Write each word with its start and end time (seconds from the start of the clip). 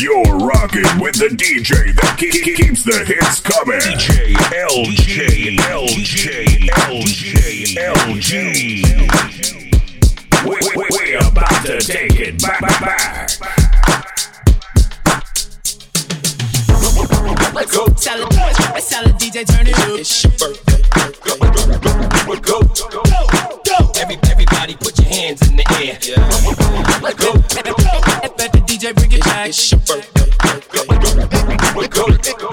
You're 0.00 0.22
rocking 0.22 1.00
with 1.00 1.16
the 1.16 1.26
DJ 1.26 1.92
that 1.96 2.14
ke- 2.14 2.30
ke- 2.30 2.54
keeps 2.54 2.84
the 2.84 3.04
hits 3.04 3.40
coming. 3.40 3.80
DJ 3.80 4.32
LJ, 4.54 5.58
LJ, 5.58 6.70
LJ, 6.70 7.74
LG. 7.74 8.38
We, 10.46 10.54
we, 10.76 10.86
we 10.94 11.14
about 11.16 11.50
to 11.66 11.80
take 11.80 12.14
it 12.20 12.40
back, 12.40 12.60
back. 12.60 13.30
Let's 17.52 17.74
go. 17.74 17.86
Salad, 17.96 18.32
salad 18.80 19.16
DJ, 19.18 19.44
turn 19.50 19.66
it 19.66 19.76
up. 19.80 19.98
It's 19.98 20.22
your 20.22 20.32
birthday. 20.38 20.80
Go, 21.24 21.34
go, 21.38 21.50
go, 22.38 22.62
go, 22.70 23.02
go, 23.02 23.02
go. 23.66 23.92
Every, 23.96 24.16
everybody 24.30 24.76
put 24.76 24.96
your 25.00 25.08
hands 25.08 25.42
in 25.50 25.56
the 25.56 25.66
air. 25.74 25.98
Yeah. 26.02 26.18
Go, 27.18 27.32
Let 28.38 28.52
the 28.52 28.67
DJ 28.78 28.94
bring 28.94 29.10
it 29.10 29.24
back. 29.24 29.48
It's 29.48 29.72
your 29.72 29.80
birthday. 29.80 30.30
Go, 30.70 30.84
go, 30.86 32.16
go, 32.16 32.32
go. 32.38 32.50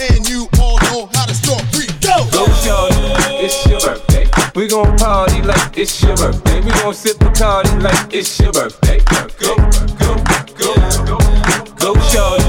And 0.00 0.26
you 0.26 0.48
all 0.58 0.78
know 0.88 1.10
how 1.12 1.26
to 1.26 1.34
start 1.34 1.60
free. 1.74 1.86
Go. 2.00 2.24
Go, 2.32 2.46
shorty, 2.64 2.96
it's 3.44 3.66
your 3.66 3.78
birthday. 3.80 4.24
We 4.54 4.68
gon' 4.68 4.96
party 4.96 5.42
like 5.42 5.76
it's 5.76 6.02
your 6.02 6.16
birthday. 6.16 6.60
We 6.60 6.70
gon' 6.70 6.94
sip 6.94 7.20
a 7.20 7.30
party 7.32 7.76
like 7.76 8.14
it's 8.14 8.40
your 8.40 8.52
birthday. 8.52 9.00
Go, 9.04 9.28
go, 9.38 9.56
go, 10.00 10.16
go, 10.56 11.18
go, 11.76 11.92
shorty, 12.08 12.08
it's 12.08 12.14
your 12.14 12.30
birthday. 12.30 12.39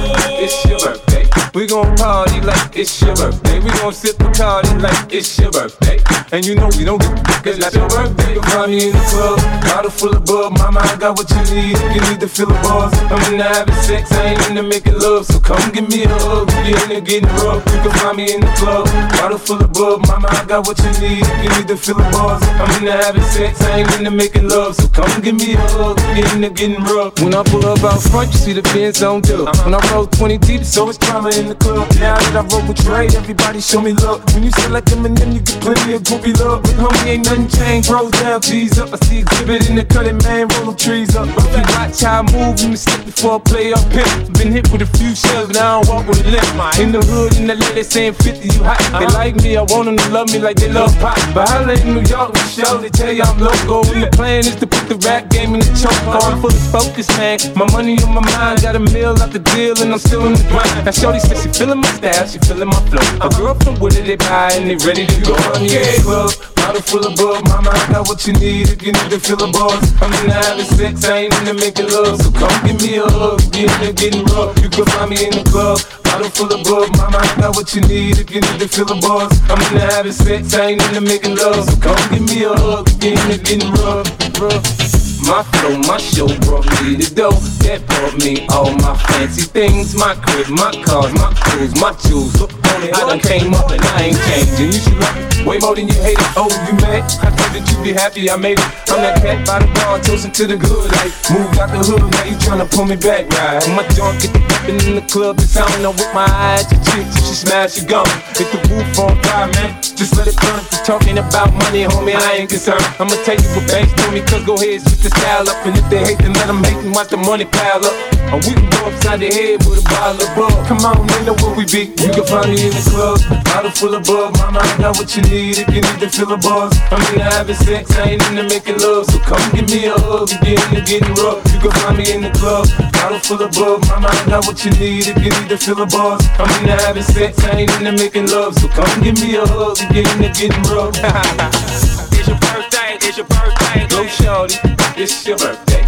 We 1.53 1.67
gon' 1.67 1.97
party 1.97 2.39
like 2.39 2.77
it's 2.77 3.01
your 3.01 3.13
birthday. 3.13 3.59
We 3.59 3.71
gon' 3.71 3.91
sip 3.91 4.15
a 4.21 4.31
party 4.31 4.71
like 4.77 5.11
it's 5.11 5.37
your 5.37 5.51
birthday. 5.51 5.99
And 6.31 6.45
you 6.45 6.55
know 6.55 6.69
we 6.77 6.85
don't 6.85 7.01
get 7.01 7.43
cause 7.43 7.59
it's 7.59 7.75
your 7.75 7.89
birthday. 7.89 8.35
You'll 8.35 8.43
find 8.43 8.71
me 8.71 8.87
in 8.87 8.95
the 8.95 9.03
club, 9.11 9.35
bottle 9.67 9.91
full 9.91 10.15
of 10.15 10.23
bub. 10.23 10.57
Mama, 10.57 10.79
I 10.79 10.95
got 10.95 11.17
what 11.17 11.27
you 11.27 11.43
need. 11.51 11.75
You 11.91 11.99
need 12.07 12.21
to 12.21 12.29
feel 12.29 12.47
the 12.47 12.55
buzz. 12.63 12.95
I'm 13.11 13.19
in 13.27 13.41
into 13.41 13.43
having 13.43 13.75
sex, 13.83 14.09
I 14.13 14.31
ain't 14.31 14.47
into 14.47 14.63
making 14.63 14.97
love. 14.97 15.25
So 15.25 15.41
come 15.41 15.59
give 15.71 15.89
me 15.89 16.03
a 16.03 16.07
hug. 16.07 16.47
Get 16.63 16.87
into 16.87 17.01
getting 17.01 17.27
rough. 17.43 17.67
You 17.67 17.79
can 17.83 17.91
find 17.99 18.15
me 18.15 18.33
in 18.33 18.39
the 18.39 18.51
club, 18.55 18.87
bottle 19.19 19.37
full 19.37 19.59
of 19.59 19.73
bub. 19.73 20.07
Mama, 20.07 20.29
I 20.31 20.45
got 20.45 20.65
what 20.65 20.79
you 20.79 20.91
need. 21.03 21.27
You 21.43 21.49
need 21.51 21.67
to 21.67 21.75
feel 21.75 21.99
the 21.99 22.07
buzz. 22.15 22.39
I'm 22.47 22.71
in 22.79 22.87
into 22.87 22.95
having 22.95 23.27
sex, 23.27 23.59
I 23.59 23.83
ain't 23.83 23.91
into 23.99 24.11
making 24.11 24.47
love. 24.47 24.75
So 24.75 24.87
come 24.87 25.19
give 25.19 25.35
me 25.35 25.55
a 25.55 25.59
hug. 25.75 25.97
Get 26.15 26.31
into 26.31 26.49
getting 26.49 26.79
rough. 26.87 27.19
When 27.19 27.35
I 27.35 27.43
pull 27.43 27.65
up 27.67 27.83
out 27.83 27.99
front, 27.99 28.31
you 28.31 28.39
see 28.39 28.53
the 28.53 28.63
Benz 28.71 29.03
on 29.03 29.19
dub. 29.19 29.51
When 29.67 29.75
I 29.75 29.83
roll 29.91 30.07
20 30.07 30.37
deep, 30.37 30.63
so 30.63 30.87
it's 30.87 30.97
drama 30.97 31.40
the 31.47 31.55
club. 31.55 31.87
Now 31.99 32.17
that 32.17 32.35
I 32.35 32.43
roll 32.51 32.67
with 32.67 32.77
Dre, 32.83 33.07
everybody 33.07 33.61
show 33.61 33.81
me 33.81 33.93
love. 33.93 34.21
When 34.33 34.43
you 34.43 34.51
select 34.51 34.87
Eminem, 34.89 35.33
you 35.33 35.41
get 35.41 35.61
plenty 35.61 35.93
of 35.93 36.03
groupie 36.03 36.37
love. 36.39 36.61
With 36.63 36.77
homie, 36.77 37.07
ain't 37.07 37.25
nothing 37.25 37.47
changed. 37.47 37.89
Rolls 37.89 38.11
down, 38.11 38.41
G's 38.41 38.77
up. 38.77 38.93
I 38.93 38.97
see 39.05 39.19
exhibit 39.19 39.69
in 39.69 39.75
the 39.75 39.85
cutting, 39.85 40.17
man. 40.25 40.47
Roll 40.57 40.71
them 40.71 40.75
trees 40.75 41.15
up. 41.15 41.27
If 41.27 41.55
you 41.55 41.63
watch 41.73 42.01
how 42.01 42.21
I 42.21 42.31
move, 42.31 42.59
you 42.59 42.69
mistake 42.69 43.05
before 43.05 43.35
I 43.35 43.39
play 43.39 43.73
up 43.73 43.85
pimp. 43.89 44.37
Been 44.37 44.51
hit 44.51 44.71
with 44.71 44.81
a 44.81 44.89
few 44.97 45.15
shells, 45.15 45.49
now 45.49 45.79
I 45.79 45.83
don't 45.83 45.89
walk 45.89 46.07
with 46.07 46.25
a 46.25 46.29
limp. 46.29 46.79
In 46.79 46.91
the 46.91 47.01
hood, 47.01 47.37
in 47.37 47.47
the 47.47 47.55
LA, 47.55 47.71
they 47.73 47.83
saying 47.83 48.13
50, 48.13 48.47
you 48.47 48.63
hot. 48.63 48.79
They 48.97 49.05
uh-huh. 49.05 49.17
like 49.17 49.35
me, 49.43 49.57
I 49.57 49.63
want 49.63 49.85
them 49.85 49.97
to 49.97 50.09
love 50.09 50.31
me 50.31 50.39
like 50.39 50.57
they 50.57 50.71
love 50.71 50.93
pop. 50.99 51.17
But 51.33 51.49
holla 51.49 51.73
in 51.73 51.93
New 51.93 52.05
York, 52.05 52.35
show, 52.49 52.77
they 52.77 52.89
tell 52.89 53.11
you 53.11 53.23
I'm 53.23 53.39
loco. 53.39 53.85
And 53.93 54.03
the 54.03 54.09
plan 54.11 54.39
is 54.39 54.55
to 54.57 54.67
put 54.67 54.87
the 54.89 54.95
rap 55.07 55.29
game 55.29 55.53
in 55.55 55.61
the 55.61 55.71
choke. 55.77 55.95
I'm 56.07 56.41
fully 56.41 56.59
focused, 56.71 57.11
man. 57.17 57.39
My 57.55 57.69
money 57.71 57.97
on 58.03 58.13
my 58.13 58.21
mind, 58.21 58.61
got 58.61 58.75
a 58.75 58.79
meal 58.79 59.15
out 59.21 59.31
the 59.31 59.39
deal, 59.39 59.79
and 59.81 59.93
I'm 59.93 59.99
still 59.99 60.25
in 60.25 60.33
the 60.33 60.43
grind. 60.49 60.85
Now, 60.85 60.91
Shorty 60.91 61.19
says 61.35 61.43
she 61.43 61.59
feeling 61.59 61.79
my 61.79 61.91
style, 61.93 62.27
she 62.27 62.39
feeling 62.39 62.67
my 62.67 62.81
flow. 62.89 63.27
A 63.27 63.29
girl 63.35 63.55
from 63.55 63.79
Wooded, 63.79 64.05
they 64.05 64.15
buy, 64.15 64.51
and 64.53 64.69
they 64.69 64.75
ready 64.85 65.05
to 65.05 65.21
go 65.21 65.35
the 65.35 65.67
A 65.67 66.01
club. 66.03 66.31
Bottle 66.55 66.81
full 66.81 67.05
of 67.05 67.15
bug, 67.17 67.43
mama, 67.47 67.71
I 67.71 67.91
got 67.91 68.07
what 68.07 68.25
you 68.27 68.33
need 68.33 68.69
if 68.69 68.81
you 68.83 68.91
need 68.91 69.09
to 69.09 69.19
feel 69.19 69.41
a 69.41 69.51
buzz. 69.51 69.81
I'm 70.01 70.13
into 70.13 70.33
having 70.33 70.65
sex, 70.65 71.05
I 71.05 71.25
ain't 71.25 71.33
into 71.39 71.53
making 71.53 71.89
love. 71.89 72.21
So 72.21 72.31
come 72.31 72.53
give 72.65 72.81
me 72.81 72.97
a 72.97 73.07
hug, 73.07 73.39
get 73.51 73.71
into 73.81 73.93
getting 73.93 74.25
rough. 74.25 74.57
You 74.61 74.69
can 74.69 74.85
find 74.85 75.09
me 75.09 75.25
in 75.25 75.31
the 75.31 75.43
club. 75.49 75.79
Bottle 76.03 76.29
full 76.29 76.51
of 76.53 76.63
bug, 76.63 76.95
mama, 76.97 77.17
I 77.17 77.27
got 77.39 77.55
what 77.55 77.73
you 77.73 77.81
need 77.81 78.19
if 78.19 78.29
you 78.29 78.41
need 78.41 78.59
to 78.59 78.67
feel 78.67 78.89
a 78.91 78.97
buzz. 78.99 79.31
I'm 79.49 79.59
into 79.61 79.79
having 79.79 80.11
sex, 80.11 80.53
I 80.53 80.75
ain't 80.75 80.83
into 80.89 81.01
making 81.01 81.35
love. 81.35 81.65
So 81.65 81.75
come 81.79 81.97
give 82.11 82.23
me 82.23 82.43
a 82.43 82.53
hug, 82.53 82.85
get 82.99 83.17
into 83.17 83.37
getting 83.41 83.71
rough, 83.73 84.05
rough. 84.39 84.80
My 85.21 85.43
flow, 85.43 85.77
my 85.87 85.97
show 85.97 86.27
brought 86.41 86.65
me 86.81 86.95
the 86.95 87.11
dough 87.13 87.37
that 87.61 87.85
brought 87.87 88.17
me 88.23 88.47
all 88.49 88.73
my 88.81 88.97
fancy 88.97 89.43
things. 89.43 89.95
My 89.95 90.15
crib, 90.15 90.49
my 90.49 90.71
cars, 90.83 91.13
my 91.13 91.31
clothes, 91.33 91.75
my 91.79 91.93
jewels. 92.01 92.33
I 92.41 92.89
done 92.89 93.19
came 93.19 93.53
up 93.53 93.69
and 93.69 93.81
I 93.81 94.09
ain't 94.09 94.17
changing. 94.17 94.65
You 94.65 94.71
should 94.73 94.97
it 94.97 95.40
way 95.45 95.57
more 95.59 95.75
than 95.75 95.87
you 95.87 95.97
hate 96.01 96.19
it. 96.19 96.31
Oh, 96.35 96.49
you 96.67 96.73
mad? 96.81 97.03
I 97.23 97.29
thought 97.31 97.51
that 97.53 97.63
you'd 97.67 97.83
be 97.83 97.93
happy 97.93 98.29
I 98.29 98.35
made 98.35 98.59
it. 98.59 98.69
I'm 98.89 99.01
that 99.01 99.21
cat 99.21 99.45
by 99.45 99.59
the 99.59 99.67
bar, 99.79 99.99
toasting 99.99 100.31
to 100.31 100.47
the 100.47 100.57
good 100.57 100.91
life. 100.99 101.13
Moved 101.31 101.57
out 101.59 101.71
the 101.71 101.79
hood, 101.81 102.03
now 102.11 102.23
you 102.25 102.35
tryna 102.37 102.69
pull 102.69 102.85
me 102.85 102.95
back, 102.95 103.29
right? 103.33 103.63
My 103.73 103.87
joint 103.95 104.21
get 104.21 104.33
the 104.33 104.41
bumping 104.43 104.79
in 104.87 104.95
the 104.99 105.05
club, 105.07 105.39
it's 105.39 105.55
on. 105.57 105.69
Now 105.81 105.91
with 105.91 106.11
my 106.13 106.27
eyes, 106.27 106.69
your 106.71 106.81
chicks, 106.83 107.15
you 107.17 107.23
should 107.25 107.41
smash 107.47 107.77
your 107.79 107.87
gum. 107.87 108.07
Hit 108.37 108.51
the 108.51 108.59
roof 108.69 108.99
on 108.99 109.15
fire, 109.23 109.47
man. 109.55 109.81
Just 109.81 110.17
let 110.17 110.27
it 110.27 110.37
burn. 110.37 110.59
If 110.59 110.83
talking 110.85 111.17
about 111.17 111.53
money, 111.53 111.87
homie, 111.87 112.15
I 112.15 112.43
ain't 112.43 112.49
concerned. 112.49 112.83
I'ma 112.99 113.15
tell 113.23 113.37
you 113.37 113.47
what 113.55 113.65
banks 113.71 113.93
told 113.97 114.13
me, 114.13 114.21
cause 114.21 114.43
go 114.43 114.55
ahead, 114.59 114.81
switch 114.83 115.07
the 115.07 115.11
style 115.15 115.47
up. 115.47 115.57
And 115.65 115.77
if 115.77 115.85
they 115.89 116.01
hate, 116.03 116.19
then 116.19 116.33
let 116.33 116.47
them 116.47 116.61
hate 116.63 116.81
and 116.83 116.93
watch 116.93 117.09
the 117.09 117.17
money 117.17 117.45
pile 117.45 117.81
up. 117.81 117.95
Or 118.29 118.37
we 118.43 118.53
can 118.53 118.67
go 118.69 118.91
upside 118.91 119.19
the 119.23 119.29
head 119.31 119.63
with 119.63 119.79
a 119.79 119.85
bottle 119.87 120.19
of 120.19 120.29
bug. 120.35 120.53
Come 120.67 120.83
on, 120.83 121.07
they 121.07 121.21
know 121.25 121.35
where 121.39 121.55
we 121.55 121.65
be. 121.65 121.95
You 122.03 122.11
can 122.11 122.25
find 122.27 122.51
me 122.51 122.59
in 122.59 122.73
the 122.75 122.83
club, 122.91 123.19
bottle 123.45 123.71
full 123.71 123.95
of 123.95 124.03
bug. 124.03 124.35
Mama, 124.37 124.59
I 124.59 124.69
got 124.77 124.97
what 124.97 125.09
you 125.15 125.21
need 125.23 125.30
if 125.31 125.67
you 125.71 125.81
need 125.81 125.99
to 125.99 126.09
feel 126.09 126.31
a 126.33 126.37
buzz. 126.37 126.75
I'm 126.91 126.99
into 127.13 127.23
having 127.23 127.55
sex, 127.55 127.89
I 127.97 128.11
ain't 128.11 128.23
into 128.29 128.43
making 128.43 128.79
love. 128.79 129.05
So 129.07 129.19
come 129.19 129.39
give 129.55 129.69
me 129.69 129.85
a 129.87 129.95
hug, 129.95 130.29
you 130.31 130.39
get 130.43 130.59
into 130.67 130.81
getting 130.83 131.13
rough. 131.15 131.39
You 131.53 131.59
can 131.59 131.71
find 131.71 131.97
me 131.97 132.11
in 132.11 132.21
the 132.21 132.31
club, 132.35 132.67
bottle 132.91 133.19
full 133.19 133.41
of 133.41 133.51
bug. 133.55 133.79
My 134.01 134.11
I 134.11 134.25
got 134.27 134.45
what 134.45 134.63
you 134.65 134.71
need 134.71 135.07
if 135.07 135.17
you 135.23 135.31
need 135.31 135.49
to 135.49 135.57
feel 135.57 135.81
a 135.81 135.85
buzz. 135.87 136.19
I'm 136.35 136.51
into 136.59 136.75
having 136.83 137.03
sex, 137.03 137.39
I 137.45 137.63
ain't 137.63 137.71
into 137.79 137.91
making 137.93 138.27
love. 138.27 138.55
So 138.59 138.67
come 138.67 138.91
give 139.01 139.15
me 139.23 139.35
a 139.35 139.45
hug, 139.47 139.79
you 139.79 140.03
get 140.03 140.07
into 140.19 140.29
getting 140.35 140.63
rough. 140.67 140.95
it's 142.11 142.27
your 142.27 142.39
birthday, 142.39 142.99
it's 142.99 143.17
your 143.17 143.27
birthday. 143.27 143.87
Go 143.87 144.03
shorty, 144.07 144.59
it's 144.99 145.25
your 145.25 145.37
birthday. 145.37 145.87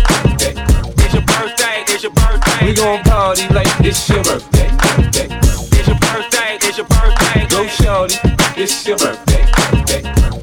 It's 1.03 1.13
your 1.13 1.23
birthday, 1.27 1.83
it's 1.91 2.03
your 2.03 2.13
birthday. 2.15 2.65
We 2.65 2.73
gon' 2.73 3.03
party 3.03 3.47
like 3.53 3.67
it's 3.83 4.07
your 4.07 4.23
birthday. 4.23 4.71
Okay. 5.11 5.27
It's 5.75 5.87
your 5.87 5.99
birthday, 5.99 6.57
it's 6.63 6.77
your 6.77 6.87
birthday. 6.87 7.45
Go 7.51 7.67
shorty, 7.67 8.15
it's 8.57 8.87
your 8.87 8.97
birthday. 8.97 9.45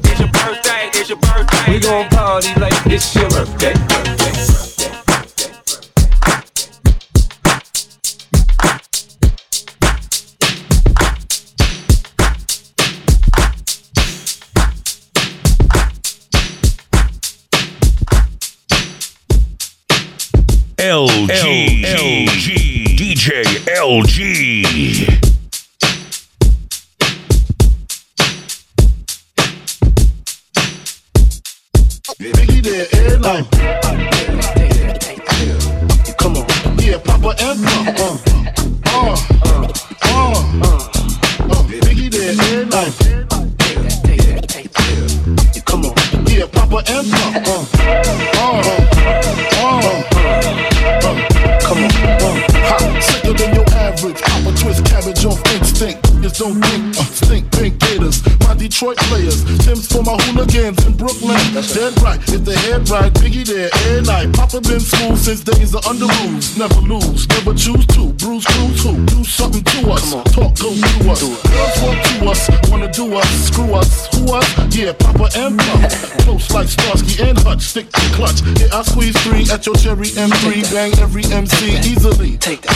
It's 0.03 0.19
your 0.19 0.29
birthday, 0.29 0.89
it's 0.93 1.09
your 1.09 1.17
birthday. 1.19 1.71
We 1.71 1.79
gon' 1.79 2.09
party 2.09 2.53
like 2.59 2.73
it's 2.87 3.15
your 3.15 3.29
birthday. 3.29 3.73
birthday, 3.73 4.17
birthday, 4.17 5.47
birthday. 5.65 6.01
LG, 20.77 21.83
LG, 21.85 22.97
DJ 22.97 23.43
LG. 23.77 25.10
Biggie 32.61 32.89
there, 32.91 33.09
airline. 33.09 33.45
Come 36.17 36.37
on. 36.37 36.45
Yeah, 36.77 36.99
Papa 36.99 37.33
and 37.39 37.63
Papa. 37.63 38.19
Uh, 38.85 39.15
uh, 39.45 39.67
uh, 40.03 40.33
uh. 41.49 41.63
Biggie 41.67 42.09
there, 42.11 42.35
airline. 42.53 42.93
Come 45.65 45.85
on. 45.85 45.93
Yeah, 46.27 46.45
Papa 46.51 46.83
and 46.87 47.11
Papa. 47.11 47.55
Uh, 47.81 48.61
uh, 49.57 49.61
uh. 49.61 49.95
Come 51.61 51.79
on. 51.83 51.91
Uh. 52.21 52.37
Ha, 52.67 52.77
sicker 53.01 53.33
than 53.33 53.55
your 53.55 53.69
average. 53.71 54.21
Papa 54.21 54.51
twist 54.57 54.85
cabbage 54.85 55.25
off 55.25 55.41
instinct. 55.53 56.01
Don't 56.37 56.61
think, 56.61 56.97
uh, 56.97 57.03
stink 57.05 57.51
pink. 57.51 57.81
My 58.41 58.53
Detroit 58.55 58.97
players. 58.97 59.20
Dead 61.61 62.01
right. 62.01 62.19
If 62.27 62.43
the 62.43 62.57
head 62.57 62.89
right, 62.89 63.13
Biggie 63.13 63.45
there, 63.45 63.69
air 63.87 64.01
night. 64.01 64.40
Papa 64.51 64.67
been 64.67 64.79
school 64.81 65.15
since 65.15 65.43
days 65.45 65.73
of 65.73 65.85
under 65.87 66.07
rules. 66.27 66.57
Never 66.57 66.81
lose, 66.81 67.25
never 67.29 67.53
choose 67.53 67.85
to. 67.95 68.11
Bruise, 68.19 68.43
cruise, 68.43 68.83
who? 68.83 69.05
Do 69.05 69.23
something 69.23 69.63
to 69.63 69.91
us. 69.91 70.11
Talk, 70.11 70.51
go 70.59 70.75
through 70.75 71.11
us. 71.11 71.21
Girls 71.23 71.81
walk 71.81 71.97
to 72.03 72.25
us. 72.27 72.69
Wanna 72.69 72.91
do 72.91 73.15
us. 73.15 73.29
Screw 73.47 73.73
us. 73.73 74.13
Who 74.13 74.33
us? 74.33 74.75
Yeah, 74.75 74.91
Papa 74.91 75.29
and 75.37 75.57
Papa. 75.57 75.87
Close 76.23 76.51
like 76.51 76.67
Starsky 76.67 77.23
and 77.23 77.37
Hutch. 77.39 77.61
Stick 77.61 77.91
to 77.93 78.01
clutch. 78.11 78.41
Yeah, 78.59 78.75
I 78.75 78.81
squeeze 78.81 79.15
three 79.23 79.47
at 79.49 79.65
your 79.65 79.75
cherry 79.75 80.07
M3. 80.07 80.73
Bang 80.73 80.91
every 80.99 81.23
MC 81.31 81.77
easily. 81.87 82.37
Take 82.37 82.63
that. 82.63 82.75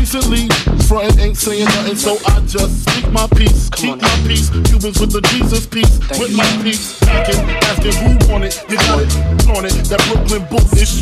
Easily. 0.00 0.48
Recently, 0.48 0.48
frontin' 0.88 1.20
ain't 1.20 1.36
saying 1.36 1.66
nothing, 1.66 1.96
so 1.96 2.16
I 2.24 2.40
just 2.46 2.88
speak 2.88 3.12
my 3.12 3.26
peace. 3.36 3.68
Keep 3.76 4.00
my 4.00 4.16
peace. 4.26 4.48
Cubans 4.48 4.98
with 4.98 5.12
the 5.12 5.20
Jesus 5.28 5.66
peace. 5.66 5.92
With 6.18 6.34
my 6.34 6.48
peace. 6.62 6.98
Packing, 7.00 7.40
asking 7.68 8.00
who 8.00 8.32
want 8.32 8.44
it. 8.44 8.64
You 8.70 8.76
got 8.76 9.02
it. 9.02 9.42
It. 9.52 9.84
That 9.92 10.00
Brooklyn 10.08 10.48
boot 10.48 10.64
is 10.80 11.01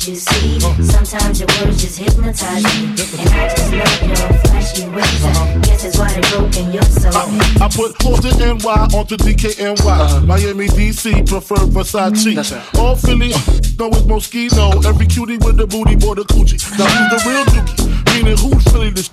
Can't 0.00 0.08
you 0.08 0.16
see? 0.16 0.60
Sometimes 0.82 1.40
your 1.40 1.48
words 1.60 1.82
just 1.82 1.98
hypnotize 1.98 2.64
me. 2.64 2.86
And 2.86 3.28
I 3.34 3.48
just 3.48 3.72
love 3.72 4.08
your 4.08 4.38
flashy 4.40 4.88
ways. 4.88 5.24
Uh-huh. 5.24 5.60
Guess 5.60 5.84
it's 5.84 5.98
why 5.98 6.12
they're 6.12 6.30
broken, 6.30 6.72
you're 6.72 6.82
so 6.82 7.10
uh, 7.12 7.64
I 7.64 7.68
put 7.68 7.98
Boston 7.98 8.58
NY 8.58 8.96
onto 8.96 9.16
DKNY. 9.16 9.78
Uh-huh. 9.84 10.20
Miami, 10.20 10.68
DC, 10.68 11.28
prefer 11.28 11.56
Versace. 11.56 12.34
That's 12.34 12.52
right. 12.52 12.78
All 12.78 12.96
Philly, 12.96 13.34
uh, 13.34 13.38
know 13.78 13.88
it's 13.88 14.08
Moschino. 14.08 14.84
Every 14.86 15.06
cutie 15.06 15.36
with 15.38 15.58
the 15.58 15.66
booty, 15.66 15.96
boy, 15.96 16.14
the 16.14 16.22
coochie. 16.22 16.56
Now 16.78 16.86
who's 16.86 17.22
the 17.22 17.28
real 17.28 17.44
dookie? 17.44 18.14
Meaning 18.14 18.38
who's 18.38 18.64
Philly 18.72 18.90
this 18.90 19.10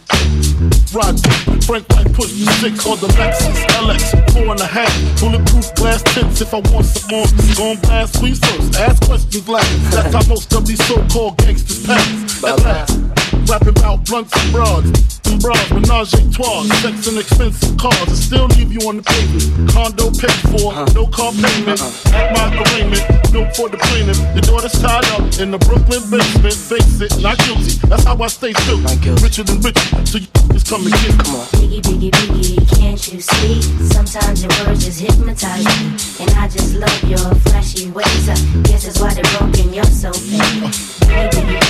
Rod 0.94 1.20
Frank 1.68 1.86
White 1.92 2.14
push 2.14 2.32
the 2.32 2.48
six 2.64 2.88
on 2.88 2.98
the 3.00 3.08
Lexus 3.20 3.60
LX, 3.76 4.32
four 4.32 4.52
and 4.52 4.62
a 4.62 4.66
half. 4.66 4.92
Bulletproof 5.20 5.76
glass 5.76 6.02
tips 6.14 6.42
if 6.42 6.54
I 6.54 6.60
want 6.72 6.86
some 6.86 7.12
more. 7.12 7.28
Gon' 7.56 7.78
blast 7.82 8.20
sweet 8.20 8.38
first, 8.38 8.76
ask 8.80 9.04
questions 9.06 9.48
last. 9.50 9.92
That's 9.92 10.14
how 10.14 10.24
most 10.28 10.54
of 10.54 10.66
these 10.66 10.77
so-called 10.84 11.38
gangsters 11.38 11.86
pass. 11.86 12.44
At 12.44 12.60
last, 12.64 13.17
rapping 13.50 13.70
about 13.70 14.06
blunts 14.06 14.34
and 14.36 14.52
broads. 14.52 14.90
And 15.28 15.42
bras, 15.42 15.72
menage 15.72 16.14
a 16.14 16.24
trois, 16.32 16.64
sex 16.80 17.08
and 17.08 17.18
expensive 17.18 17.78
cars. 17.78 18.08
I 18.08 18.16
still 18.16 18.48
leave 18.56 18.72
you 18.72 18.80
on 18.88 18.98
the 18.98 19.04
pavement. 19.04 19.72
Condo 19.72 20.12
paid 20.12 20.40
for, 20.52 20.72
uh-huh. 20.72 20.88
no 20.96 21.08
car 21.08 21.32
payment. 21.32 21.82
Uh-huh. 21.82 22.16
At 22.16 22.32
my 22.32 22.48
arraignment, 22.48 23.04
no 23.34 23.44
for 23.52 23.68
the 23.68 23.78
plaintiff. 23.78 24.20
The 24.36 24.42
daughter's 24.42 24.76
tied 24.80 25.04
up 25.16 25.24
in 25.40 25.52
the 25.52 25.60
Brooklyn 25.60 26.04
basement. 26.08 26.56
Face 26.56 27.02
it, 27.02 27.12
not 27.20 27.38
guilty. 27.44 27.76
That's 27.88 28.04
how 28.04 28.16
I 28.16 28.28
stay 28.28 28.54
true. 28.68 28.80
Richer 29.20 29.44
than 29.44 29.60
rich, 29.62 29.80
so 30.08 30.18
you 30.18 30.28
just 30.56 30.68
come 30.68 30.88
and 30.88 30.96
get. 30.96 31.20
Come 31.20 31.36
on. 31.36 31.48
Biggie, 31.60 31.82
biggie, 31.84 32.12
biggie, 32.12 32.80
can't 32.80 33.02
you 33.12 33.20
see? 33.20 33.62
Sometimes 33.92 34.44
your 34.44 34.52
words 34.64 34.86
just 34.86 35.00
hypnotize 35.02 35.66
me. 35.66 35.92
And 36.24 36.32
I 36.40 36.48
just 36.48 36.76
love 36.76 37.04
your 37.04 37.28
flashy 37.48 37.92
ways. 37.92 38.30
I 38.32 38.36
guess 38.64 38.88
that's 38.88 39.00
why 39.00 39.14
they're 39.14 39.28
broken, 39.36 39.74
you're 39.74 39.84
so 39.86 40.12
fake. 40.14 40.72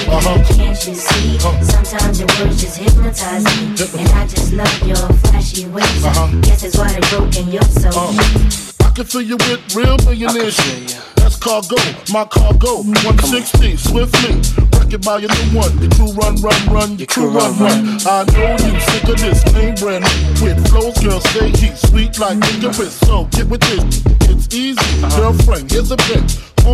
Uh-huh. 0.07 0.37
Can't 0.53 0.77
you 0.87 0.93
see? 0.93 1.37
Uh-huh. 1.41 1.66
Sometimes 1.67 2.19
your 2.19 2.29
words 2.39 2.61
just 2.61 2.77
hypnotize 2.77 3.43
me. 3.43 3.75
And 3.99 4.09
I 4.11 4.27
just 4.27 4.53
love 4.53 4.87
your 4.87 4.97
flashy 5.27 5.67
ways. 5.67 6.05
Uh-huh. 6.05 6.41
Guess 6.41 6.63
it's 6.63 6.77
why 6.77 6.91
they're 6.91 7.09
broken, 7.09 7.51
you're 7.51 7.61
so 7.63 7.89
uh-huh. 7.89 8.87
I 8.87 8.91
can 8.91 9.05
fill 9.05 9.21
you 9.21 9.37
with 9.37 9.75
real 9.75 9.97
millionaires. 10.05 10.57
That's 11.15 11.35
cargo, 11.35 11.75
my 12.11 12.25
cargo. 12.25 12.83
160, 12.83 13.75
swiftly. 13.77 14.39
Wreck 14.79 14.93
it 14.93 15.03
by 15.05 15.19
your 15.19 15.29
new 15.29 15.59
one. 15.59 15.77
Your 15.79 15.91
crew 15.91 16.11
run, 16.13 16.35
run, 16.41 16.61
run. 16.71 16.97
Your 16.97 17.07
crew 17.07 17.29
run, 17.29 17.57
run. 17.59 17.99
I 18.07 18.23
know 18.31 18.55
you 18.63 18.79
sick 18.79 19.03
of 19.09 19.19
this 19.19 19.43
name 19.53 19.75
brand 19.75 20.03
with 20.41 20.57
flows, 20.69 20.97
girl. 21.03 21.19
Say 21.19 21.49
he's 21.49 21.79
sweet 21.89 22.17
like 22.17 22.39
licorice. 22.39 22.95
So 23.05 23.25
get 23.31 23.47
with 23.47 23.61
this. 23.61 24.03
It's 24.29 24.53
easy, 24.55 24.79
uh-huh. 24.79 25.19
girlfriend. 25.19 25.71
Here's 25.71 25.91
a 25.91 25.97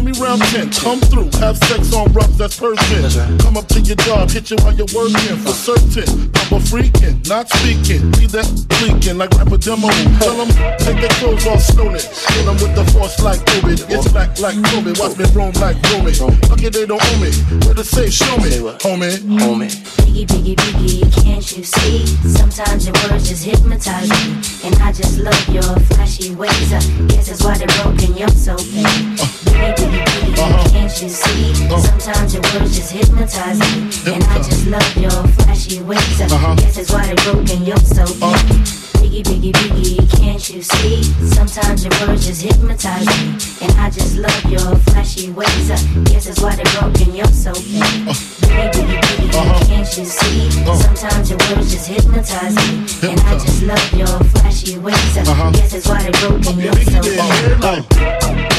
bit 0.01 0.04
me 0.04 0.12
round 0.22 0.42
10. 0.42 0.72
Come 0.72 1.00
through, 1.01 1.30
have 1.40 1.57
sex 1.57 1.94
on 1.94 2.12
rough, 2.13 2.31
that's 2.38 2.60
Persian. 2.60 3.38
Come 3.40 3.57
up 3.57 3.68
to 3.69 3.81
your 3.81 3.95
job, 3.98 4.30
hit 4.30 4.50
you 4.50 4.57
while 4.62 4.74
you're 4.74 4.90
working. 4.95 5.38
For 5.38 5.54
certain, 5.54 6.31
I'm 6.36 6.57
a 6.57 6.60
freaking, 6.60 7.28
not 7.30 7.50
speaking. 7.50 8.10
Be 8.18 8.25
that 8.34 8.50
leaking 8.81 9.18
like 9.18 9.31
rapper 9.31 9.57
demo. 9.57 9.90
Tell 10.19 10.38
them, 10.38 10.50
take 10.80 11.00
their 11.01 11.13
clothes 11.22 11.45
off 11.45 11.62
slowly. 11.62 12.00
Hit 12.00 12.45
them 12.45 12.56
with 12.57 12.75
the 12.75 12.86
force 12.92 13.22
like 13.22 13.40
COVID. 13.45 13.86
It's 13.90 14.12
back 14.12 14.40
like 14.40 14.56
COVID. 14.74 15.00
Watch 15.00 15.18
me 15.18 15.25
roam 15.36 15.54
like 15.62 15.78
Roman. 15.92 16.13
Lucky 16.50 16.69
they 16.69 16.86
don't 16.86 17.01
own 17.01 17.22
me. 17.22 17.31
Where 17.66 17.75
to 17.75 17.84
say, 17.84 18.10
show 18.10 18.38
me, 18.38 18.50
homie. 18.81 19.18
Homie. 19.39 19.69
Biggie, 20.04 20.25
biggie, 20.28 20.56
biggie, 20.56 21.24
can't 21.24 21.57
you 21.57 21.63
see? 21.63 22.06
Sometimes 22.28 22.86
your 22.86 22.96
words 23.10 23.30
just 23.30 23.44
hypnotize 23.44 24.10
me. 24.10 24.42
And 24.63 24.75
I 24.81 24.92
just 24.92 25.19
love 25.19 25.50
your 25.50 25.63
flashy 25.92 26.34
ways. 26.36 26.74
I 26.74 26.80
guess 27.07 27.28
that's 27.28 27.44
why 27.44 27.57
they're 27.57 27.68
broken, 27.84 28.16
you're 28.16 28.30
so 28.30 28.57
fake. 28.57 29.83
Uh. 29.84 30.06
Biggie, 30.06 30.38
uh-huh. 30.40 30.70
Can't 30.70 31.02
you 31.02 31.10
see? 31.10 31.52
Uh-huh. 31.66 31.80
Sometimes 31.80 32.34
your 32.34 32.44
words 32.54 32.76
just 32.76 32.92
hypnotize 32.92 33.60
me. 33.60 34.14
And 34.14 34.24
I 34.26 34.38
just 34.38 34.68
love 34.68 34.98
your 34.98 35.12
flashy 35.12 35.82
ways. 35.84 36.22
Uh-huh. 36.22 36.56
Guess 36.56 36.76
that's 36.76 36.92
why 36.92 37.06
they're 37.06 37.34
broken, 37.34 37.66
you're 37.66 37.78
so 37.78 38.04
uh 38.22 38.84
biggie, 39.14 39.24
biggie, 39.24 39.52
biggie, 39.52 40.18
can't 40.18 40.50
you 40.50 40.62
see? 40.62 41.04
Sometimes 41.30 41.84
your 41.84 41.94
words 42.02 42.26
just 42.26 42.42
hypnotize 42.42 43.06
me. 43.06 43.38
And 43.62 43.72
I 43.80 43.90
just 43.90 44.18
love 44.18 44.46
your 44.46 44.76
flashy 44.90 45.30
ways. 45.32 45.70
I 45.70 45.78
guess 46.06 46.26
that's 46.26 46.42
why 46.42 46.56
they 46.56 46.64
broke 46.64 46.94
broken, 46.94 47.16
you're 47.16 47.26
so 47.28 47.54
fake. 47.54 47.84
Biggie, 47.84 48.72
biggie, 48.72 49.02
biggie, 49.02 49.36
uh-huh. 49.36 49.66
can't 49.68 49.98
you 49.98 50.06
see? 50.06 50.48
Uh-huh. 50.48 50.76
Sometimes 50.76 51.30
your 51.30 51.40
words 51.50 51.72
just 51.72 51.88
hypnotize 51.88 52.56
me. 52.56 53.10
And 53.10 53.20
I 53.22 53.34
just 53.38 53.64
love 53.64 53.94
your 53.94 54.20
flashy 54.32 54.78
ways. 54.80 55.18
I 55.18 55.22
uh-huh. 55.22 55.52
guess 55.52 55.74
that's 55.74 55.88
why 55.88 56.02
they're 56.02 56.30
broken, 56.30 56.60
you're 56.60 56.74
so 56.74 57.02
fake. 57.04 58.53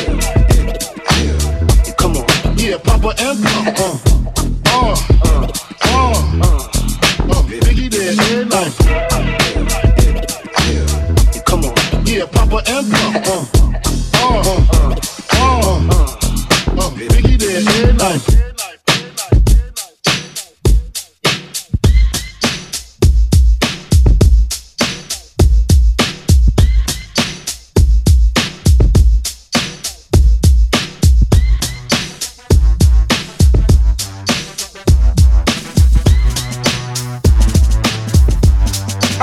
Yeah, 2.65 2.79
Papa 2.79 3.13
Papa. 3.19 3.45
Uh, 3.77 4.01
uh, 4.67 5.47
uh, 5.85 6.17
uh, 6.41 6.57
uh, 7.29 7.43
Biggie 7.61 7.91
there. 7.93 8.17
Come 11.45 11.65
on. 11.67 11.75
Yeah, 12.07 12.25
Papa 12.25 12.63
Papa. 12.65 12.97
Uh, 13.17 13.24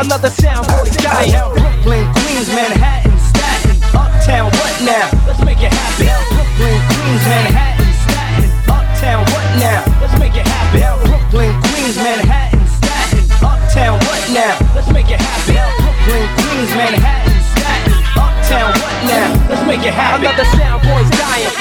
Another 0.01 0.31
sound 0.31 0.65
boy 0.65 0.89
dying. 0.97 1.29
Brooklyn, 1.53 2.09
Queens, 2.17 2.49
Manhattan, 2.49 3.13
Staten, 3.21 3.77
Uptown, 3.93 4.49
what 4.49 4.73
now? 4.81 5.05
Let's 5.29 5.45
make 5.45 5.61
it 5.61 5.69
happen. 5.69 6.09
Brooklyn, 6.33 6.81
Queens, 6.89 7.21
Manhattan, 7.29 7.85
Staten, 8.01 8.49
Uptown, 8.65 9.21
what 9.29 9.45
now? 9.61 9.85
Let's 10.01 10.17
make 10.17 10.33
it 10.33 10.47
happen. 10.49 10.81
Brooklyn, 11.05 11.53
Queens, 11.69 11.97
Manhattan, 12.01 12.65
Staten, 12.81 13.29
Uptown, 13.45 14.01
what 14.09 14.21
now? 14.33 14.57
Let's 14.73 14.89
make 14.89 15.05
it 15.05 15.21
happen. 15.21 15.61
Brooklyn, 15.77 16.25
Queens, 16.33 16.73
Manhattan, 16.73 17.37
Staten, 17.53 17.93
Uptown, 18.17 18.73
what 18.81 18.97
now? 19.05 19.29
Let's 19.53 19.63
make 19.69 19.85
it 19.85 19.93
happen. 19.93 20.25
Another 20.25 20.49
sound 20.57 20.81
boy's 20.81 21.09
dying. 21.13 21.53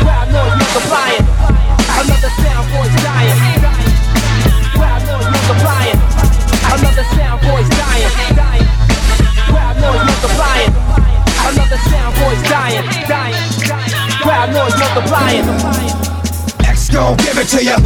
Crowd 0.00 0.32
noise 0.32 0.56
multiplying. 0.56 1.24
Another 1.92 2.32
sound 2.40 2.64
boy's 2.72 2.96
dying. 3.04 3.71
Crowd 9.48 9.76
noise 9.80 10.04
multiplying. 10.06 10.72
Another 11.48 11.80
sound 11.90 12.14
boy's 12.20 12.42
dying. 12.48 12.86
dying. 13.08 13.36
Crowd 14.22 14.52
noise 14.52 14.76
multiplying. 14.78 15.44
X 16.64 16.88
give 16.88 17.38
it 17.38 17.48
to 17.48 17.64
ya. 17.64 17.76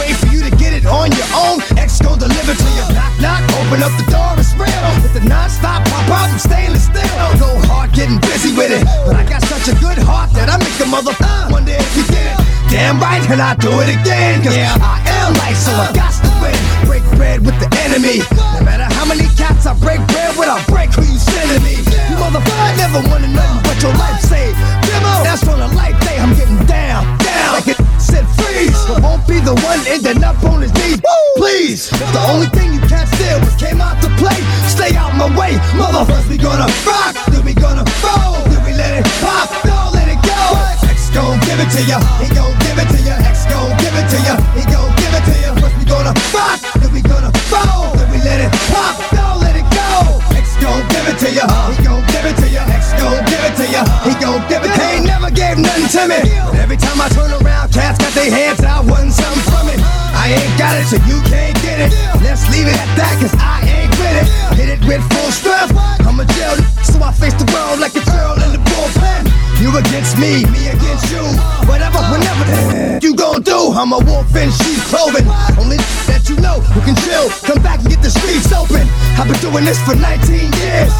Wait 0.00 0.16
for 0.16 0.26
you 0.28 0.42
to 0.42 0.50
get 0.56 0.72
it 0.72 0.86
on 0.86 1.10
your 1.12 1.28
own. 1.34 1.60
X 1.78 1.98
deliver 2.18 2.54
to 2.54 2.68
you. 2.74 2.84
Knock, 2.92 3.14
knock, 3.22 3.42
open 3.62 3.82
up 3.82 3.94
the 3.94 4.06
door, 4.10 4.34
it's 4.36 4.52
real. 4.58 4.90
With 5.02 5.14
the 5.14 5.24
non-stop 5.24 5.86
pop 5.88 6.10
out 6.10 6.28
from 6.30 6.38
stainless 6.38 6.84
steel. 6.90 7.06
Go 7.38 7.50
hard 7.70 7.92
getting 7.92 8.18
busy 8.20 8.52
with 8.54 8.74
it. 8.74 8.84
But 9.06 9.16
I 9.16 9.24
got 9.24 9.42
such 9.46 9.70
a 9.70 9.76
good 9.78 9.98
heart 9.98 10.32
that 10.34 10.50
I 10.50 10.58
make 10.58 10.78
a 10.82 10.86
mother 10.86 11.14
uh, 11.22 11.48
wonder 11.50 11.72
if 11.72 11.96
you 11.96 12.04
did 12.04 12.26
it. 12.26 12.36
Damn 12.68 13.00
right, 13.00 13.22
and 13.30 13.40
I 13.40 13.54
do 13.56 13.70
it 13.80 13.88
again. 13.88 14.42
Cause 14.42 14.56
yeah. 14.56 14.76
I 14.82 15.00
am 15.22 15.32
like, 15.38 15.56
so 15.56 15.72
I 15.72 15.92
got 15.94 16.12
to 16.12 16.30
win. 16.42 16.67
Break 16.88 17.04
bread 17.20 17.44
with 17.44 17.52
the 17.60 17.68
enemy. 17.84 18.24
No 18.56 18.64
matter 18.64 18.88
how 18.96 19.04
many 19.04 19.28
cats 19.36 19.68
I 19.68 19.76
break 19.76 20.00
bread 20.08 20.32
with, 20.40 20.48
I 20.48 20.56
break 20.72 20.88
who 20.96 21.04
you 21.04 21.20
sending 21.20 21.62
me. 21.62 21.76
You 22.08 22.16
motherfucker 22.16 22.72
never 22.80 23.04
wanna 23.12 23.28
know 23.28 23.52
what 23.68 23.76
your 23.84 23.92
life 24.00 24.24
saved. 24.24 24.56
Demo, 24.88 25.20
that's 25.20 25.44
on 25.46 25.60
a 25.60 25.68
life 25.76 26.00
day. 26.00 26.16
I'm 26.16 26.32
getting 26.32 26.56
down, 26.64 27.04
down. 27.20 27.60
Like 27.60 27.68
it 27.68 27.78
said 28.00 28.24
freeze. 28.40 28.72
I 28.88 29.04
won't 29.04 29.28
be 29.28 29.36
the 29.38 29.52
one 29.68 29.80
ending 29.84 30.24
up 30.24 30.42
on 30.48 30.64
his 30.64 30.72
knees. 30.80 30.98
Please, 31.36 31.90
the 31.92 32.22
only 32.32 32.48
thing 32.56 32.72
you 32.72 32.80
can't 32.88 33.06
steal 33.14 33.38
was 33.44 33.54
came 33.60 33.80
out 33.84 34.00
to 34.00 34.08
play. 34.16 34.40
Stay 34.66 34.96
out 34.96 35.12
my 35.14 35.28
way, 35.36 35.60
motherfuckers. 35.76 36.26
We 36.28 36.38
gonna 36.40 36.66
rock, 36.88 37.12
then 37.28 37.44
we 37.44 37.52
gonna 37.52 37.84
roll, 38.00 38.40
then 38.48 38.64
we 38.64 38.72
let 38.72 38.96
it 38.96 39.06
pop. 39.20 39.52
Don't 39.62 39.92
let 39.92 40.08
it 40.08 40.18
go. 40.24 40.40
X 40.88 41.12
gon' 41.12 41.36
give 41.44 41.60
it 41.60 41.68
to 41.76 41.82
ya. 41.84 42.00
He 42.16 42.32
gon' 42.34 42.56
give 42.64 42.80
it 42.80 42.88
to 42.96 42.98
ya. 43.04 43.14
X 43.28 43.44
gon' 43.44 43.76
give 43.76 43.92
it 43.92 44.08
to 44.08 44.18
ya. 44.24 44.34
He 44.56 44.64
gon' 44.72 44.90
give 44.96 45.12
it 45.14 45.24
to 45.28 45.34
ya. 45.36 45.54
First 45.60 45.76
we 45.78 45.84
gonna 45.84 46.14
rock, 46.34 46.58
we 46.98 47.08
gonna 47.08 47.30
roll, 47.54 47.94
then 47.94 48.10
we 48.10 48.18
let 48.26 48.42
it 48.42 48.50
pop. 48.74 48.98
Don't 49.14 49.38
let 49.38 49.54
it 49.54 49.66
go. 49.70 50.18
X 50.34 50.58
gon' 50.58 50.82
give 50.90 51.06
it 51.06 51.18
to 51.22 51.30
ya. 51.30 51.46
He 51.70 51.78
gon' 51.86 52.02
give 52.10 52.26
it 52.26 52.34
to 52.42 52.48
ya. 52.50 52.66
X 52.66 52.90
gon' 52.98 53.22
give 53.30 53.42
it 53.46 53.54
to 53.54 53.66
ya. 53.70 53.82
He 54.02 54.12
gon' 54.18 54.42
give 54.50 54.66
it. 54.66 54.74
He 54.74 54.82
ain't 54.98 55.06
never 55.06 55.30
gave 55.30 55.58
nothing 55.58 55.86
to 55.94 56.02
me. 56.10 56.18
But 56.50 56.58
every 56.58 56.76
time 56.76 56.98
I 56.98 57.08
turn 57.14 57.30
around, 57.30 57.70
cats 57.70 58.02
got 58.02 58.12
their 58.18 58.30
hands 58.30 58.64
out, 58.66 58.84
wanting 58.90 59.14
something 59.14 59.44
from 59.46 59.70
it. 59.70 59.78
I 60.18 60.34
ain't 60.34 60.58
got 60.58 60.74
it, 60.74 60.90
so 60.90 60.98
you 61.06 61.22
can't 61.30 61.54
get 61.62 61.78
it. 61.86 61.94
it. 61.94 62.22
Let's 62.26 62.42
leave 62.50 62.66
it 62.66 62.74
at 62.74 62.90
that, 62.98 63.14
cause 63.22 63.34
I 63.38 63.62
ain't 63.62 63.94
with 63.94 64.18
it. 64.18 64.26
Hit 64.58 64.68
it 64.74 64.80
with 64.82 65.02
full 65.14 65.30
strength. 65.30 65.78
I'm 66.02 66.18
a 66.18 66.26
jail, 66.34 66.58
so 66.82 66.98
I 66.98 67.12
face 67.14 67.38
the 67.38 67.46
world 67.54 67.78
like 67.78 67.94
a 67.94 68.02
girl 68.10 68.34
in 68.42 68.58
the 68.58 68.62
bullpen. 68.66 69.37
You 69.58 69.74
against 69.76 70.16
me, 70.18 70.46
me 70.54 70.70
against 70.70 71.10
you. 71.10 71.22
Whatever, 71.66 71.98
whenever 72.14 72.98
you 73.02 73.14
gon' 73.14 73.42
do. 73.42 73.74
I'm 73.74 73.92
a 73.92 73.98
wolf 73.98 74.30
in 74.34 74.50
sheep's 74.50 74.86
clothing. 74.86 75.26
Only 75.58 75.78
that 76.06 76.30
you 76.30 76.38
know 76.38 76.62
who 76.74 76.80
can 76.86 76.94
chill. 77.02 77.26
Come 77.42 77.62
back 77.62 77.82
and 77.82 77.90
get 77.90 77.98
the 77.98 78.10
streets 78.10 78.54
open. 78.54 78.86
I've 79.18 79.26
been 79.26 79.40
doing 79.42 79.66
this 79.66 79.82
for 79.82 79.98
19 79.98 80.54
years. 80.62 80.94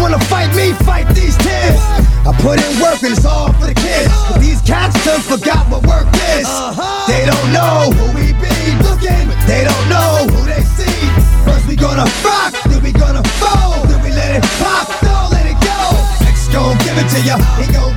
Wanna 0.00 0.18
fight 0.30 0.48
me? 0.56 0.72
Fight 0.88 1.04
these 1.12 1.36
tears. 1.36 1.76
I 2.24 2.32
put 2.40 2.56
in 2.56 2.80
work 2.80 3.04
and 3.04 3.12
it's 3.12 3.28
all 3.28 3.52
for 3.60 3.68
the 3.68 3.76
kids. 3.76 4.08
But 4.32 4.40
these 4.40 4.62
cats 4.62 4.96
done 5.04 5.20
forgot 5.20 5.68
what 5.68 5.84
work 5.84 6.08
is. 6.38 6.48
Uh-huh. 6.48 6.80
They 7.12 7.28
don't 7.28 7.50
know 7.52 7.92
who 7.92 8.06
we 8.16 8.32
be 8.40 8.56
looking. 8.88 9.28
They 9.44 9.68
don't 9.68 9.86
know 9.92 10.24
who 10.32 10.48
they 10.48 10.64
see. 10.64 10.96
First 11.44 11.68
we 11.68 11.76
gonna 11.76 12.08
rock, 12.24 12.56
then 12.68 12.80
we 12.82 12.92
gonna 12.92 13.24
fold, 13.40 13.88
then 13.88 14.00
we 14.04 14.10
let 14.12 14.36
it 14.36 14.44
pop, 14.60 14.88
don't 15.00 15.32
let 15.32 15.44
it 15.44 15.58
go. 15.60 15.80
X 16.28 16.48
gon' 16.52 16.76
give 16.84 16.96
it 17.00 17.08
to 17.16 17.20
ya, 17.24 17.36
he 17.56 17.72
gon' 17.72 17.87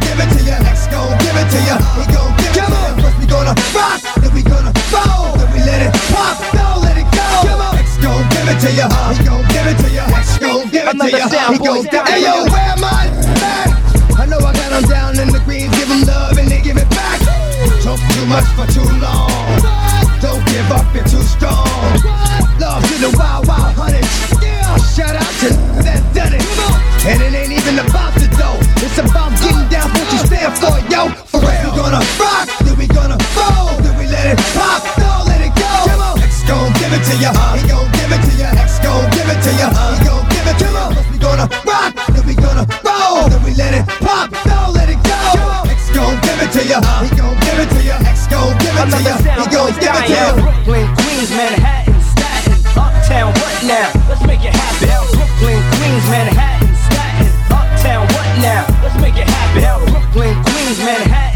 to 1.51 1.59
ya, 1.67 1.75
he 1.99 2.05
gon' 2.07 2.31
give 2.39 2.55
it 2.55 2.55
to 2.55 2.63
ya. 2.63 2.95
First 3.01 3.17
we 3.19 3.25
gonna 3.27 3.53
rock, 3.75 3.99
then 4.21 4.31
we 4.33 4.41
gonna 4.41 4.71
fold, 4.87 5.39
then 5.39 5.49
we 5.51 5.59
let 5.59 5.81
it 5.83 5.93
pop, 6.11 6.39
don't 6.55 6.81
let 6.81 6.95
it 6.97 7.07
go. 7.11 7.27
X 7.75 7.97
gon' 7.99 8.23
give 8.31 8.47
it 8.47 8.59
to 8.63 8.69
ya, 8.71 8.87
he 9.11 9.23
gon' 9.23 9.43
give 9.51 9.67
it 9.67 9.77
to 9.83 9.89
ya. 9.91 10.03
X 10.15 10.37
gon' 10.39 10.69
give 10.71 10.87
it 10.87 10.97
to 10.97 11.07
ya, 11.11 11.51
he 11.51 11.57
gon' 11.59 11.83
give 11.83 11.85
it 11.85 11.91
down. 11.91 12.07
Hey 12.07 12.23
yo, 12.23 12.47
where 12.47 12.75
my 12.79 13.11
back? 13.43 13.69
I 14.17 14.25
know 14.25 14.39
I 14.39 14.53
got 14.53 14.69
them 14.71 14.83
down 14.87 15.19
in 15.19 15.27
the 15.27 15.41
greens, 15.43 15.75
give 15.77 15.89
them 15.89 16.03
love 16.07 16.37
and 16.37 16.47
they 16.47 16.61
give 16.61 16.77
it 16.77 16.89
back. 16.91 17.19
Talk 17.83 17.99
too 18.15 18.25
much 18.25 18.47
for 18.55 18.67
too 18.71 18.87
long. 19.03 19.59
Don't 20.21 20.43
give 20.47 20.71
up, 20.71 20.87
you're 20.95 21.03
too 21.03 21.23
strong. 21.23 21.60
To 37.11 37.17
ya. 37.19 37.31
He 37.55 37.67
gon' 37.67 37.91
give 37.91 38.11
it 38.11 38.21
to 38.23 38.33
ya. 38.39 38.47
X 38.55 38.79
gon' 38.79 39.03
give 39.11 39.27
it 39.27 39.39
to 39.43 39.51
ya. 39.59 39.67
He 39.69 39.99
gon' 40.07 40.23
give 40.31 40.47
it 40.47 40.57
to 40.63 40.67
ya. 40.71 40.83
We 41.11 41.17
gonna 41.19 41.47
rock, 41.67 41.91
then 42.13 42.23
we 42.25 42.35
gonna 42.35 42.65
roll, 42.83 43.27
then 43.27 43.41
we 43.43 43.51
let 43.55 43.73
it 43.75 43.85
pop, 43.99 44.31
don't 44.47 44.71
let 44.73 44.87
it 44.87 44.99
go. 45.03 45.19
X 45.67 45.91
gon' 45.91 46.15
give 46.23 46.39
it 46.39 46.51
to 46.55 46.61
ya. 46.63 46.79
He 47.03 47.09
gon' 47.15 47.35
give 47.43 47.59
it 47.59 47.69
to 47.75 47.81
ya. 47.83 47.95
X 48.07 48.27
gon' 48.31 48.55
give 48.63 48.75
it 48.79 48.87
to 48.95 48.99
ya. 49.03 49.15
He 49.19 49.45
gon' 49.51 49.71
give 49.75 49.91
it 49.91 50.07
to 50.07 50.13
ya. 50.15 50.31
Brooklyn, 50.39 50.87
Queens, 50.95 51.31
Manhattan, 51.35 51.99
Staten, 51.99 52.57
Uptown, 52.79 53.29
what 53.35 53.55
now? 53.67 53.91
Let's 54.07 54.23
make 54.23 54.43
it 54.47 54.55
happen. 54.55 54.87
Brooklyn, 55.11 55.59
Queens, 55.75 56.05
Manhattan, 56.07 56.71
Staten, 56.87 57.27
Uptown, 57.51 58.03
what 58.15 58.29
now? 58.39 58.63
Let's 58.83 58.97
make 59.03 59.17
it 59.19 59.27
happen. 59.27 59.61
Brooklyn, 59.91 60.35
Queens, 60.47 60.79
Manhattan, 60.79 61.30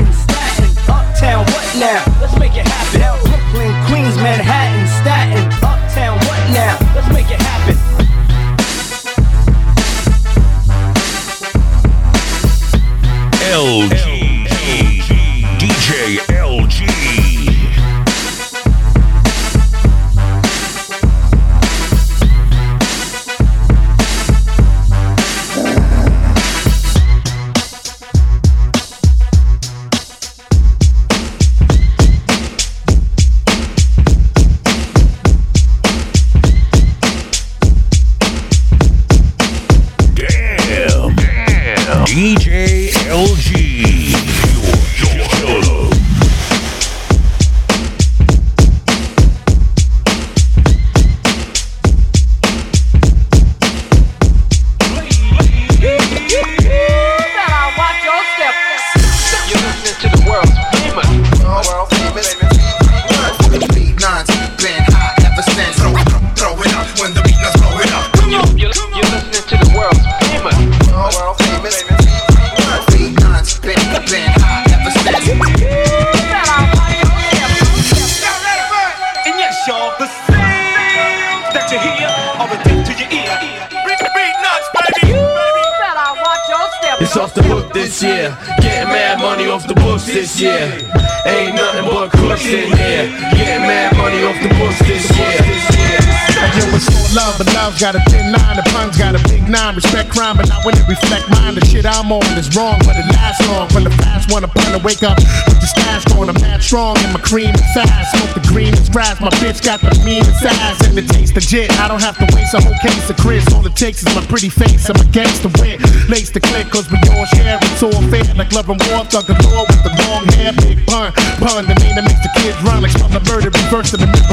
have 112.05 112.21
to 112.21 112.35
waste 112.35 112.53
a 112.53 112.61
whole 112.61 112.77
case 112.85 113.09
of 113.09 113.17
Chris. 113.17 113.41
All 113.51 113.65
it 113.65 113.75
takes 113.75 114.05
is 114.05 114.13
my 114.13 114.21
pretty 114.27 114.49
face. 114.49 114.87
I'm 114.89 115.01
against 115.01 115.41
the 115.41 115.49
win. 115.57 115.81
Lace 116.07 116.29
the 116.29 116.39
click, 116.39 116.69
cause 116.69 116.85
we 116.91 117.01
all 117.09 117.25
share. 117.33 117.57
It's 117.57 117.81
all 117.81 117.97
fair. 118.13 118.29
Like 118.37 118.53
love 118.53 118.69
and 118.69 118.79
war, 118.85 119.03
thug 119.09 119.25
and 119.27 119.39
galore 119.41 119.65
with 119.65 119.81
the 119.81 119.89
long 120.05 120.25
hair. 120.37 120.53
Big 120.53 120.85
pun, 120.85 121.11
pun, 121.41 121.65
the 121.65 121.73
name 121.81 121.95
that 121.97 122.05
makes 122.05 122.21
the 122.21 122.29
kids 122.37 122.61
run. 122.61 122.83
Like 122.83 122.93
the 122.93 123.21
murder, 123.25 123.49
reverse 123.49 123.89
the. 123.89 124.24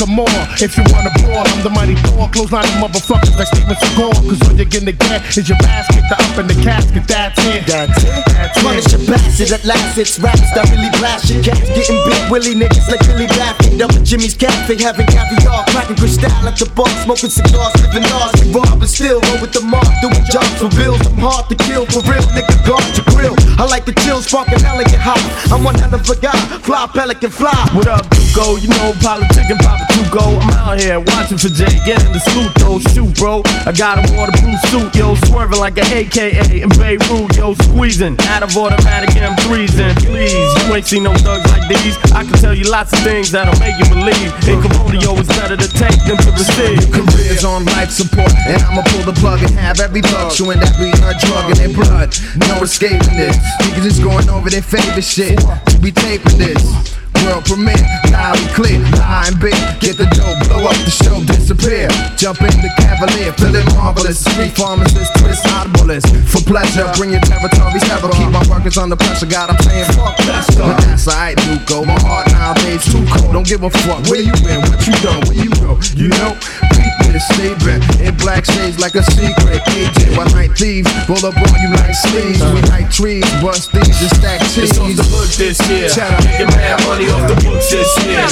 Come 0.00 0.16
on. 0.16 0.32
If 0.56 0.80
you 0.80 0.84
wanna 0.88 1.12
brawl, 1.20 1.44
I'm 1.44 1.60
the 1.60 1.68
mighty 1.68 1.92
Thor. 2.08 2.24
Close 2.32 2.48
line 2.48 2.64
of 2.64 2.88
motherfuckers 2.88 3.36
like 3.36 3.52
Steven 3.52 3.76
Seagal. 3.76 4.16
Cause 4.32 4.40
all 4.48 4.56
you're 4.56 4.64
gonna 4.64 4.96
get 4.96 5.36
is 5.36 5.44
your 5.44 5.60
basket. 5.60 6.00
The 6.08 6.16
up 6.16 6.40
in 6.40 6.48
the 6.48 6.56
casket. 6.64 7.04
That's 7.04 7.36
it. 7.44 7.68
That's 7.68 8.00
it. 8.00 8.24
That's 8.32 8.56
it. 8.56 8.64
Punish 8.64 8.88
your 8.96 9.04
bastard 9.04 9.52
at 9.52 9.64
last, 9.68 10.00
it's 10.00 10.16
raps 10.16 10.48
that 10.56 10.72
really 10.72 10.88
blast 10.96 11.28
your 11.28 11.44
cats. 11.44 11.68
Getting 11.76 12.00
big 12.08 12.16
willy 12.32 12.56
niggas 12.56 12.88
like 12.88 13.04
Billy 13.04 13.28
Baffin. 13.36 13.76
Up 13.76 13.92
at 13.92 14.00
Jimmy's 14.08 14.32
Cafe, 14.32 14.80
having 14.80 15.04
caviar, 15.04 15.68
cracking 15.68 16.00
crystal 16.00 16.32
at 16.48 16.56
the 16.56 16.64
bar, 16.72 16.88
smoking 17.04 17.28
cigars, 17.28 17.76
living 17.84 18.08
ours. 18.16 18.32
Rob 18.56 18.80
but 18.80 18.88
still 18.88 19.20
roll 19.20 19.44
with 19.44 19.52
the 19.52 19.60
mark, 19.60 19.84
doing 20.00 20.24
jobs 20.32 20.56
for 20.56 20.72
bills. 20.80 21.04
I'm 21.12 21.20
hard 21.20 21.44
to 21.52 21.56
kill 21.68 21.84
for 21.92 22.00
real, 22.08 22.24
nigga. 22.32 22.56
Guard 22.64 22.88
your 22.96 23.04
grill. 23.12 23.36
I 23.60 23.68
like 23.68 23.84
the 23.84 23.92
chill, 24.00 24.24
sparking 24.24 24.64
elegant 24.64 24.96
hot. 24.96 25.20
I'm 25.52 25.60
one 25.60 25.76
hell 25.76 25.92
of 25.92 26.08
a 26.08 26.16
guy, 26.16 26.40
fly 26.64 26.88
pelican 26.88 27.28
fly. 27.28 27.52
What 27.76 27.84
up, 27.84 28.08
Dugo? 28.08 28.56
You 28.56 28.72
know, 28.72 28.96
politicking, 29.04 29.60
Papa 29.90 30.04
Tugo. 30.10 30.40
I'm 30.40 30.50
out 30.50 30.80
here 30.80 31.00
watching 31.00 31.38
for 31.38 31.48
Jay, 31.48 31.78
getting 31.84 32.12
the 32.12 32.20
salute 32.20 32.54
though. 32.56 32.78
Shoot, 32.78 33.14
bro. 33.18 33.42
I 33.66 33.72
got 33.72 33.98
a 33.98 34.02
waterproof 34.14 34.58
suit, 34.70 34.94
yo, 34.94 35.14
swerving 35.26 35.58
like 35.58 35.78
an 35.78 35.86
AKA 35.86 36.62
in 36.62 36.68
Beirut, 36.70 37.36
yo, 37.36 37.54
squeezing 37.54 38.16
out 38.28 38.42
of 38.42 38.56
automatic 38.56 39.10
M3s. 39.10 39.78
And 39.78 39.96
please, 39.98 40.32
you 40.32 40.74
ain't 40.74 40.86
seen 40.86 41.04
no 41.04 41.14
thugs 41.14 41.50
like 41.50 41.68
these. 41.68 41.96
I 42.12 42.24
can 42.24 42.34
tell 42.34 42.54
you 42.54 42.70
lots 42.70 42.92
of 42.92 43.00
things 43.00 43.30
that'll 43.30 43.58
make 43.60 43.76
you 43.78 43.88
believe. 43.90 44.30
In 44.48 44.62
Cambodia, 44.62 45.10
it's 45.18 45.28
better 45.28 45.56
to 45.56 45.68
take 45.68 45.98
than 46.06 46.16
to 46.18 46.30
receive. 46.32 46.90
Careers 46.90 47.44
on 47.44 47.64
life 47.66 47.90
support, 47.90 48.32
and 48.46 48.62
I'ma 48.62 48.82
pull 48.86 49.04
the 49.04 49.16
plug 49.20 49.42
and 49.42 49.50
have 49.52 49.80
every 49.80 50.02
thug 50.02 50.32
chewing 50.32 50.60
that 50.60 50.74
a 50.80 51.14
drug 51.26 51.50
in 51.50 51.56
their 51.58 51.74
blood. 51.74 52.14
No 52.36 52.62
escaping 52.62 53.16
this. 53.16 53.36
Niggas 53.62 53.86
is 53.86 53.98
going 53.98 54.28
over 54.28 54.50
their 54.50 54.62
favorite 54.62 55.04
shit. 55.04 55.40
We 55.82 55.92
taping 55.92 56.38
this. 56.38 56.99
World 57.26 57.44
premiere, 57.44 57.76
loud 58.10 58.38
and 58.38 58.50
clear, 58.56 58.80
lie 58.96 59.28
and 59.28 59.38
big. 59.38 59.56
Get 59.80 60.00
the 60.00 60.08
dough, 60.16 60.36
blow 60.48 60.64
up 60.64 60.78
the 60.84 60.90
show, 60.90 61.20
disappear. 61.24 61.88
Jump 62.16 62.40
in 62.40 62.54
the 62.64 62.70
Cavalier, 62.80 63.32
feeling 63.36 63.66
marvelous. 63.76 64.24
Street 64.24 64.56
pharmacist, 64.56 65.12
twist 65.20 65.44
árboles. 65.52 66.04
For 66.32 66.40
pleasure, 66.48 66.88
bring 66.96 67.12
your 67.12 67.20
territories 67.20 67.84
terror. 67.84 68.08
Keep 68.16 68.32
my 68.32 68.44
workers 68.48 68.78
under 68.78 68.96
pressure. 68.96 69.26
God, 69.26 69.50
I'm 69.52 69.60
saying 69.60 69.84
fuck 69.92 70.16
that 70.24 70.44
stuff. 70.48 70.72
But 70.72 70.80
that's 70.80 71.08
alright, 71.08 71.36
Duco. 71.44 71.84
My 71.84 71.98
heart 72.00 72.32
nowadays 72.32 72.84
too 72.88 73.04
cold. 73.12 73.32
Don't 73.36 73.46
give 73.46 73.62
a 73.62 73.70
fuck 73.84 74.00
where 74.08 74.24
you 74.24 74.32
been, 74.40 74.64
what 74.64 74.80
you 74.88 74.94
done, 75.04 75.20
where 75.28 75.36
you 75.36 75.50
go. 75.60 75.76
You 75.92 76.08
know, 76.08 76.32
beat 76.72 76.94
this, 77.04 77.26
stay 77.36 77.52
bent 77.60 77.84
in 78.00 78.16
black 78.16 78.44
shades 78.48 78.80
like 78.80 78.94
a 78.96 79.04
secret 79.12 79.60
agent. 79.76 80.16
One 80.16 80.32
night 80.32 80.56
thieves 80.56 80.88
roll 81.04 81.20
up 81.26 81.36
on 81.36 81.52
you 81.60 81.70
like 81.76 81.92
sleeves. 81.92 82.40
We 82.40 82.64
like 82.72 82.88
trees, 82.90 83.28
bust 83.44 83.72
these 83.72 84.00
and 84.00 84.12
stack 84.16 84.40
cheese. 84.56 84.72
It's 84.72 84.78
off 84.78 84.94
the 84.96 85.04
hook 85.04 85.30
this 85.36 85.60
year. 85.68 85.88
Getting 85.90 86.48
mad 86.56 86.80
money 86.86 87.09
off 87.10 87.28
the 87.28 87.36
books 87.44 87.70
this 87.70 87.90
year. 88.04 88.24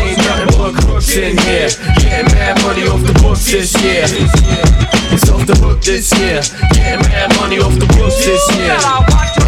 Ain't 0.00 0.18
nothing 0.18 0.52
but 0.58 0.74
crooks 0.84 1.16
in 1.16 1.36
here. 1.38 1.68
Getting 2.00 2.32
mad 2.34 2.62
money 2.62 2.86
off 2.88 3.02
the 3.02 3.14
books 3.22 3.50
this 3.50 3.74
year. 3.82 4.04
It's 5.12 5.30
off 5.30 5.46
the 5.46 5.54
hook 5.62 5.80
this 5.82 6.12
year. 6.18 6.40
Getting 6.72 7.06
mad 7.08 7.34
money 7.40 7.58
off 7.58 7.74
the 7.78 7.86
books 7.98 8.24
this 8.24 8.44
year. 8.56 8.78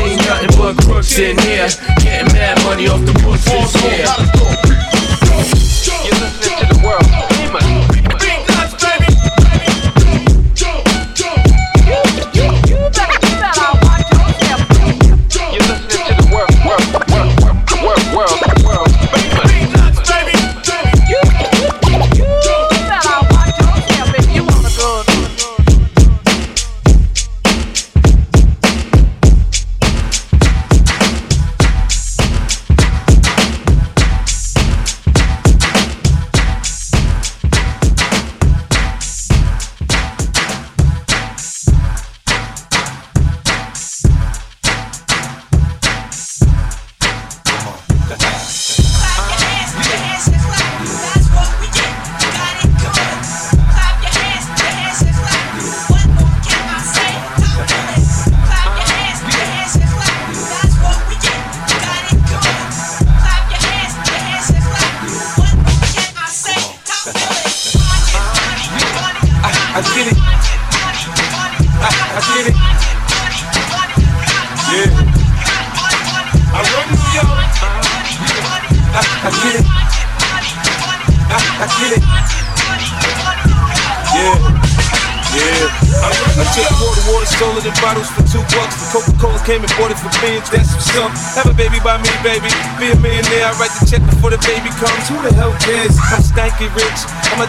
Ain't 0.02 0.20
nothing 0.26 0.54
but 0.58 0.76
crooks 0.84 1.18
in 1.18 1.38
here. 1.38 1.68
Getting 2.02 2.32
mad 2.34 2.62
money 2.64 2.88
off 2.88 3.04
the 3.04 3.14
books 3.22 3.44
this 3.44 3.74
year. 3.82 4.65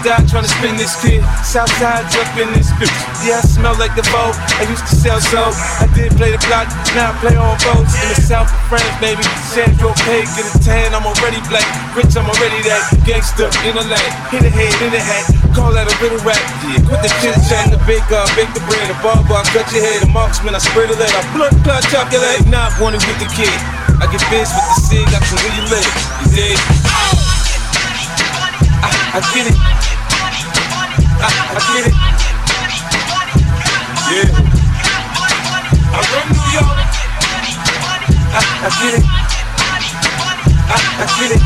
Die 0.08 0.24
trying 0.32 0.48
to 0.48 0.48
spin 0.48 0.80
this 0.80 0.96
kid. 1.04 1.20
Southside 1.44 2.08
jump 2.08 2.32
in 2.40 2.48
this 2.56 2.72
bitch. 2.80 2.96
Yeah, 3.28 3.44
I 3.44 3.44
smell 3.44 3.76
like 3.76 3.92
the 3.92 4.08
vogue. 4.08 4.40
I 4.56 4.64
used 4.64 4.88
to 4.88 4.96
sell 4.96 5.20
soap. 5.20 5.52
I 5.84 5.88
did 5.92 6.16
play 6.16 6.32
the 6.32 6.40
block. 6.48 6.72
Now 6.96 7.12
I 7.12 7.14
play 7.20 7.36
on 7.36 7.60
boats 7.60 7.92
in 8.00 8.16
the 8.16 8.20
south 8.24 8.48
of 8.48 8.62
France, 8.72 8.88
baby. 9.04 9.20
Sandro 9.52 9.92
Pay, 10.08 10.24
get 10.32 10.48
a 10.48 10.56
tan. 10.64 10.96
I'm 10.96 11.04
already 11.04 11.44
black. 11.52 11.68
Rich, 11.92 12.16
I'm 12.16 12.24
already 12.24 12.64
that. 12.72 12.88
Gangster 13.04 13.52
in 13.68 13.76
the 13.76 13.84
lane. 13.84 14.14
Hit 14.32 14.48
a 14.48 14.52
head 14.52 14.72
in 14.80 14.96
the 14.96 15.04
hat. 15.04 15.28
Call 15.52 15.76
that 15.76 15.92
a 15.92 15.96
little 16.00 16.24
rap. 16.24 16.40
Yeah, 16.64 16.80
quit 16.88 17.04
the 17.04 17.12
chit 17.20 17.36
chat. 17.52 17.68
The 17.68 17.80
big 17.84 18.08
uh, 18.08 18.24
bake 18.40 18.48
the 18.56 18.64
bread. 18.64 18.88
A 18.88 18.96
bar 19.04 19.20
bar, 19.28 19.44
cut 19.52 19.68
your 19.76 19.84
head. 19.84 20.08
A 20.08 20.10
marksman, 20.16 20.56
I 20.56 20.64
spray 20.64 20.88
the 20.88 20.96
lead. 20.96 21.12
I 21.12 21.20
blood 21.36 21.52
clot 21.68 21.84
chocolate. 21.92 22.48
Not 22.48 22.72
wanted 22.80 23.04
with 23.04 23.20
the 23.20 23.28
kid. 23.36 23.52
I 24.00 24.08
get 24.08 24.24
biz 24.32 24.48
with 24.56 24.68
the 24.72 24.78
cig. 24.88 25.08
I 25.12 25.20
can 25.20 25.36
you 25.52 25.68
live. 25.68 25.92
You 26.24 26.28
dig? 26.32 26.60
I, 28.80 29.20
I 29.20 29.20
get 29.36 29.52
it. 29.52 29.87
Ah, 31.20 31.26
I, 31.26 31.30
ah, 31.30 31.58
I 31.58 31.62
get 31.74 31.88
it. 31.88 31.94
Yeah. 34.14 34.30
I 35.90 36.00
run 36.14 36.26
New 36.30 36.46
York. 36.54 36.78
I, 38.34 38.42
I 38.62 38.70
get 38.78 38.94
it. 38.98 39.06
I 40.70 41.06
get 41.18 41.32
it. 41.32 41.42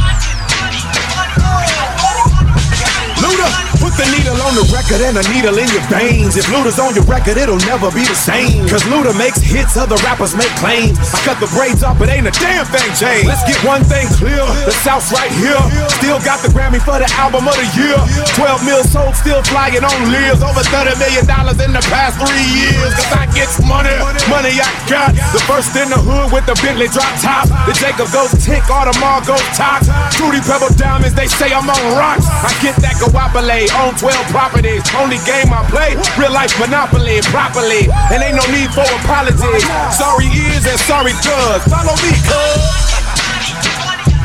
Luda, 3.21 3.70
put 3.81 3.97
the 3.97 4.05
needle 4.13 4.37
on 4.45 4.53
the 4.53 4.65
record 4.69 5.01
and 5.01 5.17
a 5.17 5.25
needle 5.33 5.57
in 5.57 5.65
your 5.73 5.81
veins. 5.89 6.37
If 6.37 6.45
Luda's 6.53 6.77
on 6.77 6.93
your 6.93 7.03
record, 7.09 7.41
it'll 7.41 7.61
never 7.65 7.89
be 7.89 8.05
the 8.05 8.13
same. 8.13 8.69
Cause 8.69 8.85
Luda 8.85 9.17
makes 9.17 9.41
hits, 9.41 9.73
other 9.75 9.97
rappers 10.05 10.37
make 10.37 10.53
claims. 10.61 11.01
I 11.01 11.17
cut 11.25 11.41
the 11.41 11.49
braids 11.49 11.81
off, 11.81 11.97
but 11.97 12.13
ain't 12.13 12.29
a 12.29 12.35
damn 12.37 12.69
thing 12.69 12.85
changed. 12.93 13.25
Let's 13.25 13.41
get 13.49 13.57
one 13.65 13.81
thing 13.89 14.05
clear, 14.21 14.45
the 14.69 14.75
South's 14.85 15.09
right 15.09 15.33
here. 15.41 15.57
Still 15.97 16.21
got 16.21 16.45
the 16.45 16.53
Grammy 16.53 16.77
for 16.77 17.01
the 17.01 17.09
album 17.17 17.49
of 17.49 17.57
the 17.57 17.67
year. 17.73 17.97
12 18.37 18.61
mil 18.61 18.83
sold, 18.85 19.17
still 19.17 19.41
flying 19.49 19.81
on 19.81 19.97
lives. 20.13 20.45
Over 20.45 20.61
30 20.61 21.01
million 21.01 21.25
dollars 21.25 21.57
in 21.57 21.73
the 21.73 21.81
past 21.89 22.21
three 22.21 22.47
years. 22.53 22.93
Cause 22.93 23.11
I 23.17 23.25
get 23.33 23.49
money, 23.65 23.97
money 24.29 24.53
I 24.61 24.69
got. 24.85 25.17
The 25.33 25.41
first 25.49 25.73
in 25.73 25.89
the 25.89 25.97
hood 25.97 26.29
with 26.29 26.45
the 26.45 26.53
Bentley 26.61 26.91
drop 26.93 27.09
top. 27.17 27.49
The 27.65 27.73
Jacob 27.73 28.13
goes 28.13 28.29
tick, 28.45 28.61
all 28.69 28.81
Audemars 28.81 29.27
goes 29.27 29.43
top. 29.55 29.83
Fruity 30.17 30.41
Pebble 30.41 30.73
Diamonds, 30.75 31.13
they 31.15 31.27
say 31.27 31.53
I'm 31.53 31.69
on 31.69 31.97
rocks. 31.97 32.25
I 32.27 32.51
get 32.61 32.75
that 32.81 32.97
Guapale 32.97 33.70
on 33.77 33.95
12 33.95 34.15
properties. 34.31 34.84
Only 34.95 35.17
game 35.23 35.51
I 35.53 35.63
play, 35.71 35.95
real 36.19 36.31
life 36.31 36.51
monopoly 36.60 37.21
properly. 37.31 37.88
And 38.12 38.23
ain't 38.23 38.36
no 38.36 38.45
need 38.51 38.71
for 38.75 38.86
apology. 39.03 39.60
Sorry 39.95 40.27
is 40.27 40.65
and 40.67 40.79
sorry 40.88 41.13
does. 41.23 41.63
Follow 41.71 41.95
me, 42.03 42.12
cuz. 42.27 42.62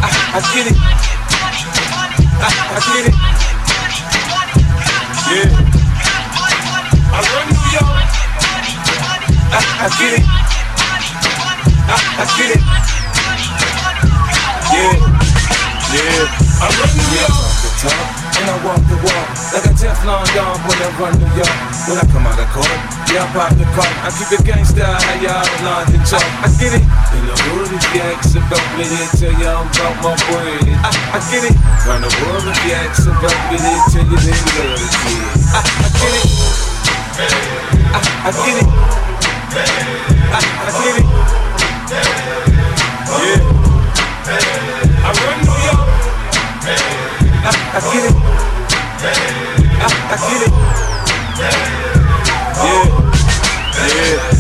I, 0.02 0.08
I 0.36 0.40
get 0.54 0.66
it. 0.70 0.76
I, 2.36 2.48
I 2.74 2.80
get 2.90 3.04
it. 3.10 3.16
Yeah. 5.26 5.48
I 7.12 7.18
run 7.22 7.46
New 7.50 7.66
York. 7.74 8.06
I, 9.52 9.60
I 9.80 9.88
get 9.98 10.12
it. 10.18 10.24
I, 11.86 11.96
I 12.18 12.26
get 12.36 12.50
it. 12.54 12.62
Yeah. 14.74 14.94
Yeah. 15.94 16.60
I 16.60 16.66
run 16.78 16.90
New 16.96 17.08
York. 17.20 18.25
And 18.36 18.52
I 18.52 18.56
walk 18.64 18.82
the 18.84 18.96
walk 19.00 19.28
like 19.56 19.64
a 19.64 19.72
Teflon 19.72 20.26
Don 20.36 20.56
when 20.68 20.76
I 20.76 20.88
run 21.00 21.14
New 21.16 21.32
York. 21.40 21.56
When 21.88 21.96
I 21.96 22.04
come 22.12 22.26
out 22.28 22.36
of 22.36 22.48
court, 22.52 22.68
yeah, 23.08 23.24
I 23.24 23.32
pop 23.32 23.52
the 23.56 23.64
car. 23.72 23.88
I 24.04 24.12
keep 24.12 24.28
it 24.36 24.44
gangsta, 24.44 24.84
how 24.84 25.16
y'all 25.24 25.40
London 25.64 26.02
talk. 26.04 26.20
I 26.44 26.48
get 26.60 26.76
it. 26.76 26.84
In 26.84 27.22
the 27.24 27.36
hood, 27.48 27.72
if 27.72 27.80
you 27.94 28.04
ask 28.04 28.36
about 28.36 28.60
me, 28.76 28.84
they 28.84 29.08
tell 29.16 29.32
you 29.32 29.48
I'm 29.48 29.64
about 29.64 29.96
my 30.04 30.12
bread. 30.28 30.68
I, 30.84 30.92
I 31.16 31.18
get 31.32 31.48
it. 31.48 31.56
Round 31.88 32.04
the 32.04 32.12
world, 32.20 32.44
if 32.44 32.60
you 32.66 32.76
ask 32.76 33.08
about 33.08 33.38
me, 33.48 33.56
they 33.56 33.78
tell 33.88 34.04
you 34.04 34.18
they 34.20 34.36
love 34.36 34.84
it. 34.84 34.92
I, 35.56 35.64
I 35.64 35.88
get 35.96 36.12
it. 36.20 36.28
I, 37.16 38.04
I 38.20 38.36
get 38.36 38.56
it. 38.60 38.68
I, 39.56 40.44
I 40.44 40.70
get 40.76 41.00
it. 41.00 41.08
Yeah. 43.16 43.56
I 45.06 45.10
run 45.24 45.36
New 45.40 45.56
York. 45.64 45.88
I, 47.46 47.54
I 47.72 47.80
get 47.92 48.10
it. 48.10 48.25
I, 48.98 50.16
get 50.16 50.42
it. 50.42 50.52
Yeah, 51.38 51.52
yeah. 54.24 54.35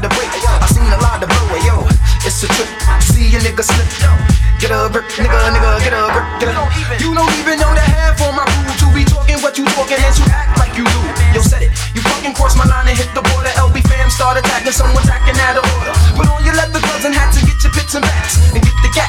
Lot 0.00 0.10
break, 0.10 0.26
I 0.26 0.66
seen 0.66 0.90
a 0.90 0.98
lot 0.98 1.22
of 1.22 1.30
blow. 1.30 1.54
Yo, 1.62 1.86
it's 2.26 2.42
a 2.42 2.48
trip. 2.50 2.66
See 2.98 3.30
a 3.30 3.38
nigga 3.38 3.62
slip. 3.62 3.86
Get 4.58 4.74
a 4.74 4.90
brick, 4.90 5.06
nigga, 5.14 5.38
nigga, 5.54 5.70
get 5.86 5.94
a 5.94 6.10
brick, 6.10 6.26
get 6.42 6.50
a. 6.50 6.54
You 6.98 7.14
don't 7.14 7.30
even 7.38 7.62
know 7.62 7.70
the 7.70 7.84
half 7.84 8.18
on 8.26 8.34
my 8.34 8.42
crew 8.42 8.74
to 8.82 8.86
be 8.90 9.04
talking 9.04 9.38
what 9.38 9.54
you 9.58 9.66
talking 9.76 9.98
and 10.00 10.14
to 10.18 10.24
act 10.34 10.58
like 10.58 10.74
you 10.74 10.82
do. 10.82 11.00
Yo, 11.34 11.40
said 11.42 11.62
it. 11.62 11.70
You 11.94 12.02
fucking 12.02 12.34
cross 12.34 12.56
my 12.58 12.66
line 12.66 12.88
and 12.88 12.98
hit 12.98 13.10
the 13.14 13.22
border. 13.22 13.52
LB 13.54 13.86
fam 13.86 14.10
start 14.10 14.38
attacking, 14.38 14.72
someone's 14.72 15.08
acting 15.08 15.38
out 15.46 15.62
of 15.62 15.64
order. 15.78 15.94
Put 16.18 16.26
on 16.26 16.42
your 16.42 16.54
leather 16.58 16.80
gloves 16.80 17.04
and 17.04 17.14
hats 17.14 17.38
and 17.38 17.46
get 17.46 17.62
your 17.62 17.72
pits 17.72 17.94
and 17.94 18.02
bats 18.02 18.40
and 18.50 18.62
get 18.62 18.74
the 18.82 18.90
gas 18.94 19.03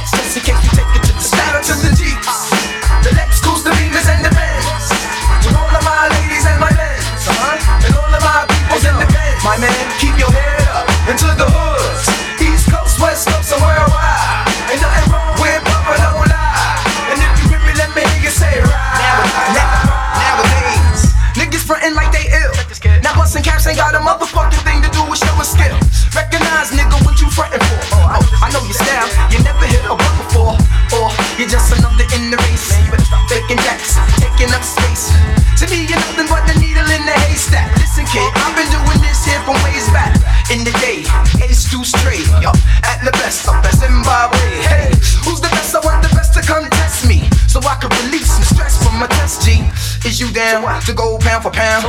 down 50.36 50.82
to 50.82 50.94
go 50.94 51.18
pound 51.18 51.44
for 51.44 51.50
pound? 51.50 51.86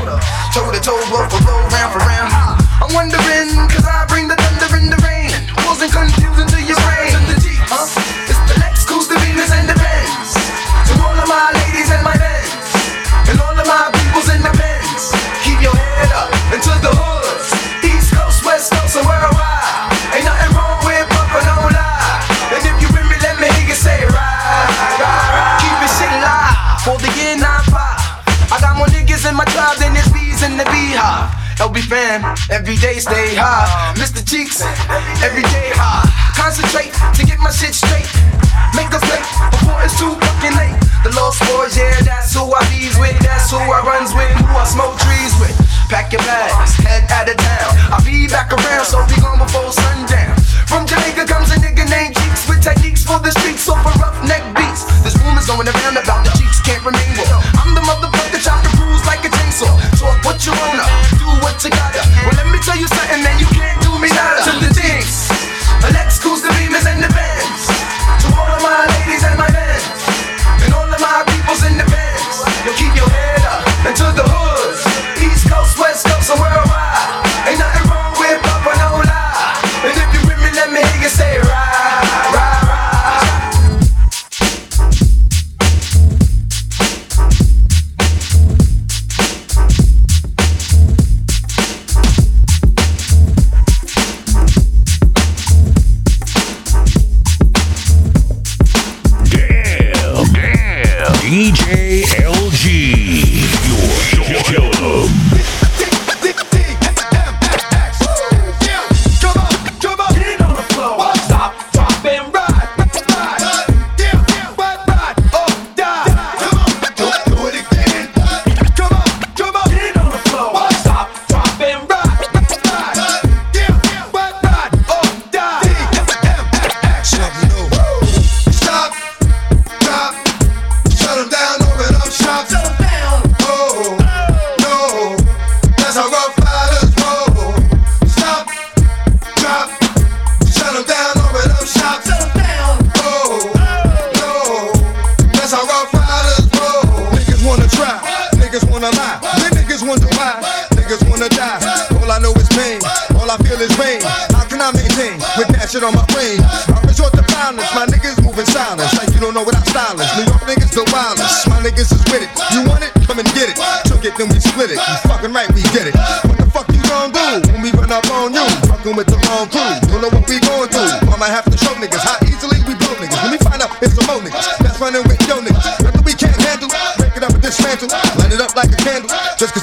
Toe 0.54 0.70
to 0.70 0.80
toe, 0.80 0.94
blow 1.10 1.26
for 1.28 1.42
blow, 1.42 1.58
round 1.74 1.92
for 1.92 1.98
round. 1.98 2.30
I'm 2.78 2.94
wondering, 2.94 3.50
cause 3.68 3.84
I 3.84 4.06
bring 4.08 4.28
the 4.28 4.36
thunder 4.36 4.76
in 4.78 4.86
the 4.88 4.96
rain. 5.02 5.34
Causing 5.66 5.90
confusion 5.90 6.46
to 6.46 6.62
your 6.62 6.78
brain. 6.86 7.10
Huh? 7.66 8.05
Every 31.76 32.76
day 32.76 32.96
stay 32.98 33.36
high. 33.36 33.92
Mr. 34.00 34.24
Cheeks, 34.24 34.62
every 35.20 35.42
day 35.52 35.68
high. 35.76 36.08
Concentrate 36.32 36.92
to 37.12 37.22
get 37.26 37.38
my 37.38 37.50
shit 37.50 37.74
straight. 37.74 38.08
Make 38.72 38.88
a 38.96 39.00
plate 39.00 39.28
before 39.52 39.76
it's 39.84 39.98
too 39.98 40.16
fucking 40.16 40.56
late. 40.56 40.76
The 41.04 41.12
lost 41.12 41.40
boys, 41.44 41.76
yeah, 41.76 41.92
that's 42.00 42.32
who 42.32 42.48
I 42.48 42.64
bees 42.72 42.96
with. 42.96 43.18
That's 43.20 43.50
who 43.50 43.60
I 43.60 43.84
runs 43.84 44.14
with, 44.16 44.32
who 44.40 44.52
I 44.56 44.64
smoke 44.64 44.96
trees 45.04 45.36
with. 45.36 45.56
Pack 45.92 46.12
your 46.12 46.24
bags, 46.24 46.76
head 46.80 47.04
out 47.12 47.28
of 47.28 47.36
town. 47.36 47.70
I'll 47.92 48.04
be 48.04 48.26
back 48.26 48.52
around, 48.52 48.86
so 48.86 49.04
be 49.06 49.20
gone 49.20 49.38
before 49.38 49.70
sundown. 49.72 50.35
From 50.66 50.82
Jamaica 50.84 51.26
comes 51.30 51.50
a 51.54 51.56
nigga 51.62 51.86
named 51.86 52.18
Cheeks 52.18 52.48
with 52.50 52.60
techniques 52.60 53.06
for 53.06 53.18
the 53.22 53.30
streets, 53.38 53.62
so 53.62 53.74
for 53.78 53.94
rough 54.02 54.18
neck 54.26 54.42
beats. 54.58 54.82
There's 55.02 55.14
rumors 55.22 55.46
going 55.46 55.66
around 55.66 55.96
about 55.96 56.26
the 56.26 56.34
Cheeks 56.34 56.60
can't 56.60 56.82
remain 56.82 57.14
well. 57.22 57.38
I'm 57.54 57.70
the 57.74 57.82
motherfucker 57.86 58.42
chopping 58.42 58.74
crews 58.74 59.02
like 59.06 59.22
a 59.22 59.30
chainsaw. 59.30 59.70
Talk 59.94 60.18
what 60.26 60.42
you 60.42 60.50
wanna, 60.58 60.86
do 61.22 61.28
what 61.38 61.62
you 61.62 61.70
gotta. 61.70 62.02
Well, 62.26 62.34
let 62.34 62.50
me 62.50 62.58
tell 62.66 62.76
you 62.76 62.88
something, 62.90 63.22
man, 63.22 63.38
you 63.38 63.46
can't 63.54 63.78
do 63.78 63.94
me 64.02 64.10
nada. 64.10 64.42
To 64.42 64.52
the 64.58 64.74
things, 64.74 65.30
Alexis, 65.86 66.42
the 66.42 66.50
Beamers, 66.58 66.86
and 66.90 66.98
the 66.98 67.10
Benz. 67.14 67.75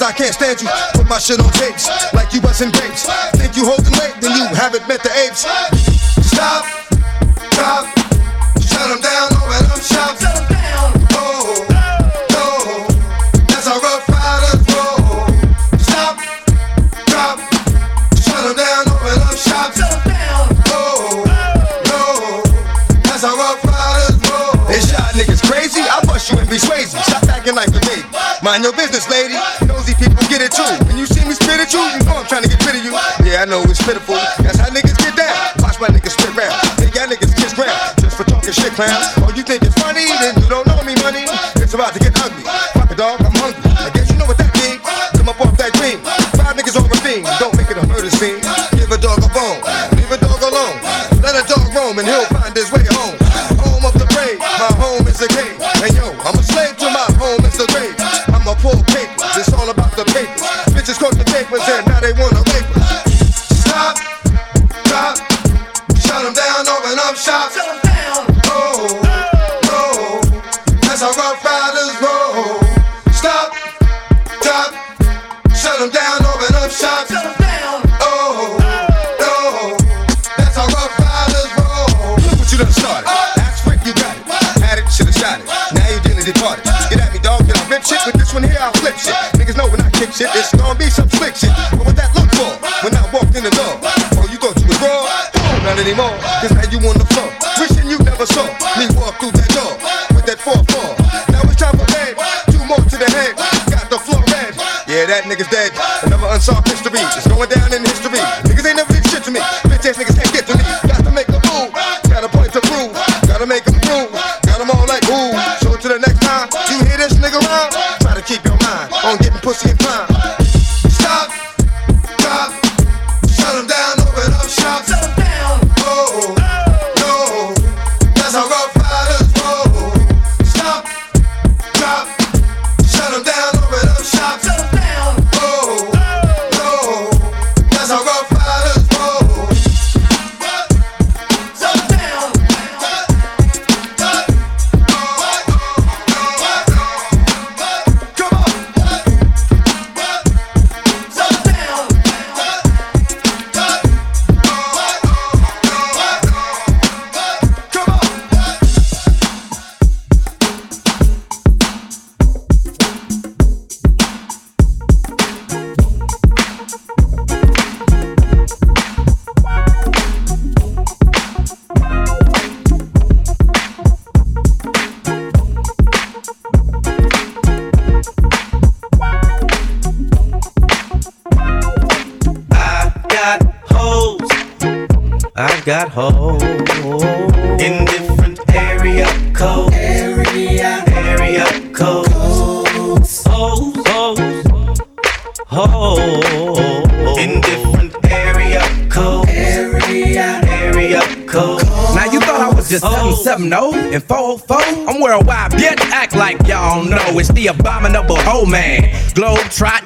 I 0.04 0.12
can't 0.12 0.34
stand 0.34 0.62
you, 0.62 0.68
put 0.94 1.08
my 1.08 1.18
shit 1.18 1.40
on 1.40 1.50
tapes 1.54 1.88
like 2.14 2.34
you 2.34 2.42
bustin' 2.42 2.72
grapes. 2.72 3.08
Think 3.40 3.56
you 3.56 3.64
holding 3.64 3.94
weight, 3.94 4.20
then 4.20 4.36
you 4.36 4.46
haven't 4.52 4.86
met 4.86 5.02
the 5.02 5.10
apes. 5.16 5.48
Stop, 6.28 6.68
drop, 7.56 7.88
shut 8.60 8.92
'em 8.92 9.00
down, 9.00 9.32
open 9.32 9.64
up 9.72 9.80
shop. 9.80 10.20
Oh, 11.16 11.56
no, 12.36 12.84
that's 13.48 13.64
how 13.64 13.80
rough 13.80 14.04
riders 14.12 14.60
roll. 14.76 15.24
Stop, 15.80 16.20
drop, 17.08 17.40
shut 18.20 18.44
'em 18.44 18.56
down, 18.60 18.84
open 18.92 19.24
up 19.24 19.38
shop. 19.40 19.72
Oh, 20.68 21.24
no, 21.88 22.44
that's 23.08 23.24
how 23.24 23.40
rough 23.40 23.64
riders 23.64 24.20
roll. 24.28 24.68
They 24.68 24.82
shot 24.84 25.16
niggas 25.16 25.42
crazy, 25.50 25.80
I 25.80 26.04
bust 26.06 26.30
you 26.30 26.40
and 26.40 26.50
be 26.50 26.60
crazy. 26.60 27.00
Stop 27.08 27.24
acting 27.30 27.56
like 27.56 27.70
a 27.70 27.80
baby. 27.80 28.04
Mind 28.44 28.66
your 28.66 28.74
business, 28.74 29.08
lady. 29.10 29.23
Pitiful. 33.86 34.16
That's 34.40 34.60
how 34.60 34.70
niggas 34.70 34.98
get 34.98 35.16
down. 35.16 35.36
Watch 35.60 35.80
my 35.80 35.88
niggas 35.88 36.16
spit 36.16 36.36
round. 36.36 36.54
Hey, 36.80 36.90
y'all 36.96 37.08
niggas 37.08 37.36
kiss 37.36 37.54
ground. 37.54 37.76
Just 38.00 38.18
for 38.18 38.24
talking 38.24 38.52
shit, 38.52 38.72
clowns. 38.74 39.23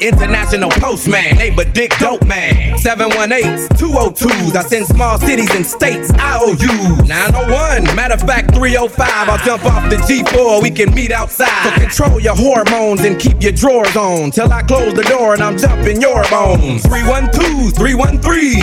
International 0.07 0.69
Postman, 0.69 1.35
neighbor 1.35 1.65
dick 1.65 1.91
dope 1.99 2.25
man. 2.25 2.77
718s, 2.77 3.67
202s. 3.69 4.55
I 4.55 4.61
send 4.63 4.87
small 4.87 5.19
cities 5.19 5.53
and 5.53 5.65
states 5.65 6.11
IOU. 6.13 7.03
901, 7.05 7.93
matter 7.95 8.13
of 8.13 8.21
fact 8.21 8.55
305. 8.55 9.29
I'll 9.29 9.37
jump 9.45 9.65
off 9.65 9.89
the 9.89 9.97
G4. 9.97 10.63
We 10.63 10.71
can 10.71 10.93
meet 10.95 11.11
outside. 11.11 11.63
So 11.63 11.71
control 11.71 12.19
your 12.21 12.35
hormones 12.35 13.01
and 13.01 13.19
keep 13.19 13.41
your 13.43 13.51
drawers 13.51 13.95
on 13.97 14.31
till 14.31 14.51
I 14.51 14.61
close 14.63 14.93
the 14.93 15.03
door 15.03 15.33
and 15.33 15.43
I'm 15.43 15.57
jumping 15.57 16.01
your 16.01 16.23
bones. 16.29 16.83
312, 16.87 17.73
313, 17.75 18.61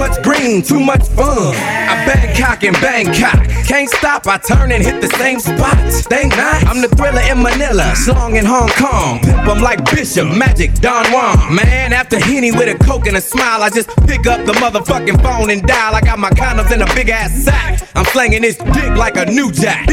much 0.02 0.24
green, 0.24 0.64
too 0.64 0.80
much 0.80 1.08
fun. 1.10 1.54
I 1.94 1.94
Bangkok 2.10 2.64
and 2.64 2.76
Bangkok. 2.82 3.46
Can't 3.68 3.88
stop, 3.88 4.26
I 4.26 4.38
turn 4.40 4.72
and 4.72 4.84
hit 4.84 5.00
the 5.00 5.08
same 5.22 5.40
spot. 5.40 5.78
Think 6.10 6.36
not? 6.36 6.66
I'm 6.66 6.82
the 6.82 6.88
thriller 6.88 7.22
in 7.32 7.38
Manila, 7.44 7.96
slong 7.96 8.36
in 8.36 8.44
Hong 8.44 8.70
Kong. 8.70 9.20
Pimp 9.20 9.48
'em 9.48 9.62
like 9.62 9.80
Bishop, 9.94 10.28
Magic, 10.28 10.74
Don 10.86 11.06
Juan. 11.12 11.54
Man, 11.54 11.94
after 11.94 12.18
Henny 12.20 12.52
with 12.52 12.68
a 12.76 12.78
coke 12.84 13.06
and 13.06 13.18
a 13.18 13.22
smile, 13.22 13.62
I 13.62 13.70
just 13.70 13.90
pick 14.08 14.26
up 14.26 14.44
the 14.48 14.54
motherfucking 14.54 15.22
phone 15.22 15.52
and 15.52 15.62
dial. 15.68 15.94
I 15.94 16.02
got 16.02 16.18
my 16.18 16.32
condoms 16.32 16.72
in 16.72 16.82
a 16.82 16.90
big 16.96 17.10
ass 17.10 17.32
sack. 17.46 17.88
I'm 17.96 18.06
slanging 18.06 18.42
this 18.42 18.58
dick 18.58 18.94
like 18.98 19.18
a 19.18 19.26
new 19.26 19.52
jack. 19.52 19.88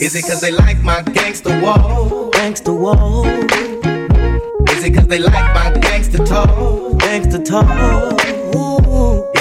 Is 0.00 0.14
it 0.14 0.22
cause 0.22 0.40
they 0.40 0.52
like 0.52 0.80
my 0.82 1.02
gangster 1.02 1.60
wall? 1.60 2.30
Gangster 2.30 2.72
wall. 2.72 3.26
Is 4.72 4.82
it 4.86 4.94
cause 4.94 5.06
they 5.06 5.18
like 5.18 5.48
my 5.54 5.68
gangster 5.80 6.24
talk? 6.24 6.98
Gangster 7.00 7.42
talk. 7.42 8.39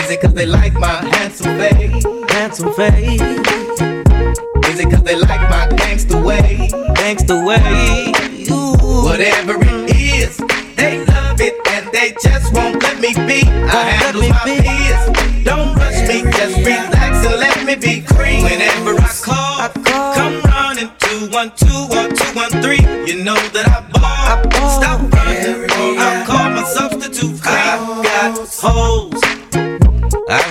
Is 0.09 0.15
it 0.15 0.21
cause 0.21 0.33
they 0.33 0.47
like 0.47 0.73
my 0.73 1.05
handsome 1.05 1.55
face? 1.59 2.03
Handsome 2.31 2.73
face. 2.73 3.21
Is 3.21 4.79
it 4.79 4.89
cause 4.89 5.03
they 5.03 5.15
like 5.15 5.47
my 5.51 5.67
gangster 5.77 6.19
way? 6.19 6.67
Gangster 6.95 7.45
way. 7.45 8.11
Ooh. 8.49 9.05
Whatever 9.05 9.61
it 9.61 9.95
is, 9.95 10.37
they 10.75 11.05
love 11.05 11.39
it 11.39 11.53
and 11.67 11.91
they 11.93 12.15
just 12.23 12.51
won't 12.55 12.81
let 12.81 12.99
me 12.99 13.13
be. 13.13 13.45
Won't 13.45 13.69
I 13.69 13.83
handle 13.83 14.27
my 14.29 14.45
be. 14.45 15.43
Don't 15.43 15.75
rush 15.75 16.01
me, 16.07 16.23
just 16.31 16.57
relax 16.57 17.27
and 17.27 17.35
let 17.39 17.63
me 17.67 17.75
be 17.75 18.01
free. 18.01 18.41
Whenever 18.41 18.99
I 18.99 19.13
call, 19.21 19.61
I 19.61 19.69
call. 19.69 20.13
come 20.15 20.41
running 20.41 20.89
two 20.97 21.29
one 21.29 21.51
two 21.55 21.85
or 21.93 22.09
two 22.09 22.33
one 22.33 22.49
three. 22.63 22.81
You 23.05 23.23
know 23.23 23.37
that 23.53 23.67
I 23.69 23.81
ball. 23.93 24.01
I 24.01 24.41
ball. 24.57 24.81
Stop 24.81 25.13
running, 25.13 25.69
or 25.69 26.01
I'll 26.01 26.25
call 26.25 26.49
my 26.49 26.63
substitute. 26.63 27.39
I 27.45 28.01
got 28.01 28.49
holes 28.59 29.28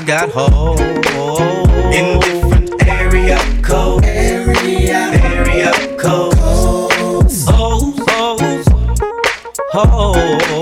hoes 0.09 0.81
in 1.95 2.19
different 2.21 2.83
area 2.89 3.39
code. 3.63 4.05
Area, 4.07 5.11
area 5.23 5.73
code. 5.99 6.35
Hoes, 6.35 7.47
hoes, 7.47 7.99
hoes 9.71 10.58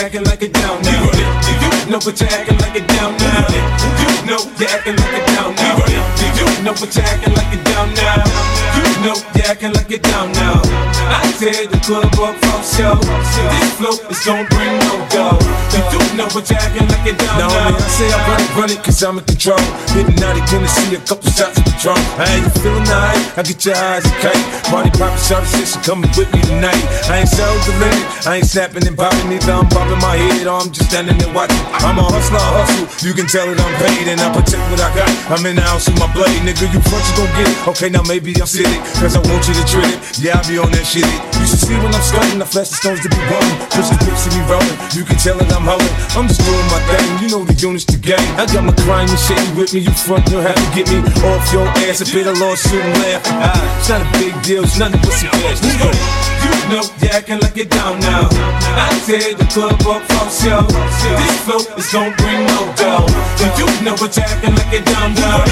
acting 0.00 0.24
like 0.24 0.42
a 0.42 0.48
down 0.48 0.80
now. 0.82 1.04
You 1.60 1.92
know 1.92 2.00
but 2.00 2.18
you're 2.20 2.30
acting 2.30 2.58
like 2.58 2.76
a 2.76 2.82
down 2.86 3.12
now. 3.18 3.44
You 4.00 4.08
know 4.24 4.40
you're 4.56 4.70
acting 4.70 4.96
like 4.96 5.12
a 5.12 5.22
down 5.34 5.54
now. 5.54 5.76
You 6.40 6.64
know 6.64 6.72
but 6.72 6.94
you're 6.96 7.04
acting 7.04 7.34
like 7.34 7.52
a 7.52 7.58
down 7.64 7.94
now. 7.94 8.24
You 8.76 8.84
know 9.04 9.16
you're 9.34 9.46
acting 9.46 9.72
like 9.74 9.90
a 9.90 9.98
down 9.98 10.32
now. 10.32 10.62
I 11.12 11.32
tear 11.38 11.66
the 11.66 11.78
club 11.84 12.08
up 12.16 12.36
from 12.40 12.60
show. 12.64 12.96
This 12.96 13.72
flow 13.76 13.96
is 14.08 14.24
gon' 14.24 14.46
bring 14.48 14.89
no 16.20 16.28
go. 16.28 16.40
You 16.40 16.40
know 16.40 16.40
but 16.40 16.50
you're 16.50 16.60
acting 16.60 16.88
like 16.88 17.06
a 17.08 17.12
down 17.16 17.38
now. 17.38 17.48
Now 17.48 17.76
I 17.76 17.88
say 17.88 18.08
I 18.12 18.20
run 18.28 18.40
it, 18.40 18.50
run 18.56 18.70
it, 18.70 18.80
cause 18.84 19.02
I'm 19.02 19.18
in 19.18 19.24
control. 19.24 19.60
Hitting 19.96 20.20
out 20.20 20.36
again 20.36 20.62
to 20.62 20.68
see 20.68 20.94
a 20.94 21.00
couple 21.00 21.30
shots 21.32 21.56
of 21.56 21.64
drum. 21.80 21.98
Hey, 22.20 22.44
you 22.44 22.50
feeling 22.60 22.88
alright? 22.88 23.38
I 23.38 23.42
get 23.42 23.64
your 23.64 23.76
eyes 23.76 24.04
kite. 24.20 24.44
Party 24.68 24.90
poppin' 24.92 25.20
shot 25.24 25.44
you 25.56 25.64
coming 25.80 26.10
with 26.16 26.28
me 26.32 26.40
tonight. 26.44 26.84
I 27.08 27.24
ain't 27.24 27.32
so 27.32 27.44
delivered, 27.64 28.04
I 28.28 28.40
ain't 28.40 28.46
snapping 28.46 28.86
and 28.86 28.96
popping 28.96 29.32
either. 29.32 29.52
I'm 29.52 29.68
bobbing 29.68 30.00
my 30.00 30.16
head 30.16 30.46
or 30.46 30.60
I'm 30.60 30.70
just 30.70 30.90
standing 30.90 31.16
there 31.16 31.32
watching. 31.32 31.60
I'm 31.80 31.98
a 31.98 32.04
hustler, 32.04 32.40
I 32.40 32.50
hustle. 32.60 32.86
You 33.06 33.14
can 33.14 33.26
tell 33.26 33.48
that 33.48 33.56
I'm 33.56 33.74
paid 33.80 34.08
and 34.08 34.20
I 34.20 34.28
protect 34.32 34.62
what 34.68 34.80
I 34.80 34.90
got. 34.92 35.10
I'm 35.32 35.44
in 35.46 35.56
the 35.56 35.64
house 35.64 35.88
with 35.88 35.98
my 35.98 36.10
blade, 36.12 36.42
nigga. 36.44 36.68
You 36.68 36.80
front, 36.84 37.04
you 37.08 37.14
gon' 37.16 37.32
get 37.38 37.48
it. 37.48 37.56
Okay, 37.68 37.88
now 37.88 38.02
maybe 38.04 38.36
I'm 38.40 38.46
silly, 38.46 38.78
cause 39.00 39.16
I 39.16 39.22
want 39.24 39.46
you 39.48 39.54
to 39.56 39.64
treat 39.66 39.88
it. 39.88 39.98
Yeah, 40.20 40.38
I 40.38 40.44
be 40.46 40.58
on 40.58 40.70
that 40.72 40.84
shit. 40.84 41.29
You 41.40 41.46
should 41.48 41.64
see 41.64 41.76
when 41.80 41.88
I'm 41.88 42.04
stunting, 42.04 42.38
the 42.38 42.44
flash 42.44 42.68
the 42.68 42.76
stones 42.76 43.00
to 43.00 43.08
be 43.08 43.16
bumming. 43.32 43.56
Push 43.72 43.88
the 43.88 43.96
pips 44.04 44.28
to 44.28 44.30
me 44.36 44.44
rolling. 44.44 44.76
You 44.92 45.08
can 45.08 45.16
tell 45.16 45.40
that 45.40 45.48
I'm 45.56 45.64
holding. 45.64 45.88
I'm 46.12 46.28
just 46.28 46.44
doing 46.44 46.68
my 46.68 46.80
thing. 46.92 47.08
You 47.24 47.28
know 47.32 47.42
the 47.48 47.56
units 47.56 47.88
to 47.88 47.96
game. 47.96 48.20
I 48.36 48.44
got 48.44 48.60
my 48.60 48.76
crime 48.84 49.08
and 49.08 49.16
shit 49.18 49.40
with 49.56 49.72
me. 49.72 49.80
You 49.80 49.94
front, 49.96 50.28
you'll 50.28 50.44
have 50.44 50.54
to 50.54 50.68
get 50.76 50.92
me 50.92 51.00
off 51.24 51.48
your 51.48 51.64
ass. 51.88 52.04
A 52.04 52.06
bit 52.12 52.28
of 52.28 52.36
lawsuit 52.36 52.84
and 52.84 52.94
laugh. 53.00 53.24
Ah, 53.40 53.56
it's 53.80 53.88
not 53.88 54.04
a 54.04 54.08
big 54.20 54.36
deal, 54.44 54.62
it's 54.68 54.76
nothing 54.76 55.00
but 55.00 55.16
some 55.16 55.32
cash. 55.32 55.64
Let's 55.64 55.80
go. 55.80 55.88
You 56.40 56.52
know 56.76 56.84
you're 57.00 57.12
acting 57.12 57.40
like 57.40 57.56
you're 57.56 57.66
down 57.66 58.00
now. 58.00 58.28
I 58.76 58.92
tear 59.04 59.34
the 59.34 59.44
club 59.48 59.80
up 59.88 60.02
from 60.12 60.28
show. 60.28 60.62
This 60.68 61.36
flow 61.44 61.64
is 61.76 61.88
gon' 61.92 62.12
bring 62.20 62.46
no 62.46 62.60
dough. 62.76 63.08
But 63.40 63.52
you 63.58 63.66
know 63.84 63.96
what 63.96 64.12
you're 64.16 64.24
acting 64.24 64.54
like 64.54 64.72
you're 64.72 64.84
down 64.84 65.14
now. 65.16 65.44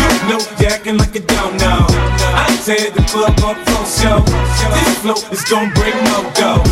You 0.00 0.10
know 0.28 0.40
you're 0.58 0.72
acting 0.72 0.96
like 0.98 1.14
you're 1.14 1.28
down 1.28 1.56
now. 1.56 1.86
I 2.32 2.48
tear 2.64 2.90
the 2.90 3.04
club 3.08 3.36
up 3.44 3.56
from 3.64 3.84
show. 3.86 4.18
This 4.74 4.98
flow 5.00 5.16
is 5.34 5.42
gon' 5.50 5.66
bring 5.74 5.98
no 6.06 6.22
dough. 6.38 6.62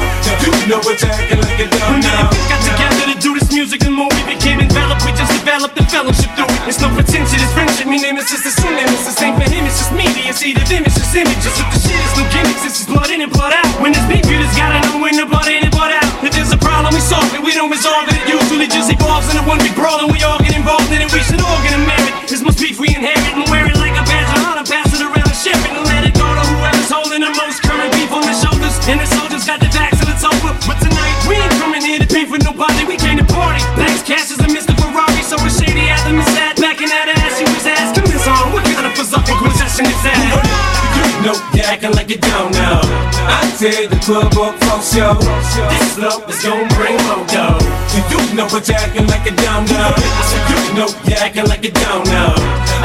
You 0.46 0.70
know 0.70 0.78
you're 0.78 0.94
acting 1.02 1.42
like 1.42 1.58
When 1.58 1.98
me 1.98 2.06
now. 2.06 2.30
got 2.46 2.62
together 2.62 3.10
to 3.10 3.18
do 3.18 3.34
this 3.34 3.50
music, 3.50 3.82
the 3.82 3.90
more 3.90 4.06
we 4.14 4.22
became 4.38 4.62
enveloped, 4.62 5.02
we 5.02 5.10
just 5.18 5.34
developed 5.34 5.74
the 5.74 5.82
fellowship 5.90 6.30
through 6.38 6.46
it. 6.46 6.70
It's 6.70 6.78
no 6.78 6.86
pretension, 6.94 7.42
it's 7.42 7.50
friendship. 7.50 7.90
Me 7.90 7.98
name 7.98 8.22
is 8.22 8.30
just 8.30 8.46
a 8.46 8.52
soon 8.54 8.78
it's 8.78 9.02
the 9.02 9.14
same 9.18 9.34
for 9.34 9.50
him, 9.50 9.66
it's 9.66 9.82
just 9.82 9.90
media. 9.90 10.30
It's 10.30 10.46
either 10.46 10.62
them, 10.70 10.86
it's 10.86 10.94
just 10.94 11.10
images. 11.10 11.54
If 11.58 11.66
the 11.74 11.78
shit 11.82 11.98
is 11.98 12.14
no 12.14 12.24
gimmicks, 12.30 12.62
it's 12.62 12.78
just 12.78 12.88
blood 12.88 13.10
in 13.10 13.26
and 13.26 13.32
blood 13.34 13.50
out. 13.50 13.66
When 13.82 13.90
it's 13.98 14.06
beef, 14.06 14.22
you 14.30 14.38
just 14.38 14.54
gotta 14.54 14.78
know 14.86 15.02
when 15.02 15.18
the 15.18 15.26
blood 15.26 15.50
in 15.50 15.66
and 15.66 15.74
blood 15.74 15.90
out. 15.98 16.06
If 16.22 16.30
there's 16.38 16.54
a 16.54 16.60
problem, 16.60 16.94
we 16.94 17.02
solve 17.02 17.26
it, 17.34 17.42
we 17.42 17.50
don't 17.58 17.70
resolve 17.70 18.06
it. 18.14 18.14
It 18.14 18.30
usually 18.30 18.70
just 18.70 18.86
evolves 18.94 19.26
into 19.26 19.42
one 19.42 19.58
big 19.58 19.74
brawl, 19.74 19.98
and 20.06 20.10
we 20.12 20.22
all 20.22 20.38
get 20.38 20.54
involved 20.54 20.86
in 20.94 21.02
it. 21.02 21.10
We 21.10 21.18
should 21.26 21.42
all 21.42 21.60
get 21.66 21.74
a 21.74 21.82
merit. 21.82 22.14
This 22.30 22.46
must 22.46 22.62
beef 22.62 22.78
we 22.78 22.94
inherit 22.94 23.34
acting 41.82 41.96
like 41.98 42.10
you're 42.10 42.18
down 42.18 42.52
now. 42.52 42.80
I 43.26 43.50
tear 43.58 43.88
the 43.88 43.98
club 43.98 44.30
up 44.38 44.54
from 44.62 44.80
show. 44.82 45.14
This 45.18 45.94
flow 45.94 46.22
is 46.30 46.42
gon' 46.42 46.68
bring 46.78 46.94
more 47.10 47.26
dough. 47.26 47.58
You 47.94 48.02
do 48.06 48.18
know 48.36 48.46
what 48.46 48.68
you're 48.68 48.78
acting 48.78 49.06
like 49.08 49.26
you're 49.26 49.34
down 49.34 49.66
now. 49.66 49.90
I 49.90 50.22
said 50.30 50.44
you 50.46 50.74
know 50.78 50.88
you're 51.04 51.18
acting 51.18 51.46
like 51.46 51.62
you're 51.62 51.72
down 51.72 52.04
now. 52.04 52.34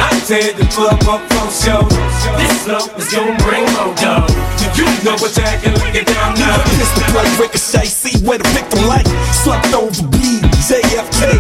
I 0.01 0.16
tear 0.27 0.51
the 0.59 0.67
club 0.75 0.99
up 1.07 1.23
from 1.31 1.47
show. 1.47 1.87
This 2.35 2.67
flow 2.67 2.83
is 2.99 3.07
gon' 3.15 3.39
bring 3.47 3.63
more 3.79 3.95
dough. 3.95 4.27
You 4.75 4.83
know 5.07 5.15
what 5.23 5.31
you're 5.31 5.47
acting 5.47 5.71
like 5.79 5.95
you're 5.95 6.03
down 6.03 6.35
now. 6.35 6.59
Pistol 6.67 7.07
play, 7.15 7.23
ricochet, 7.39 7.87
see 7.87 8.19
where 8.27 8.37
the 8.37 8.47
victim 8.51 8.83
lay. 8.91 9.07
Slept 9.31 9.71
over, 9.71 10.03
bleed, 10.11 10.43
JFK. 10.67 11.39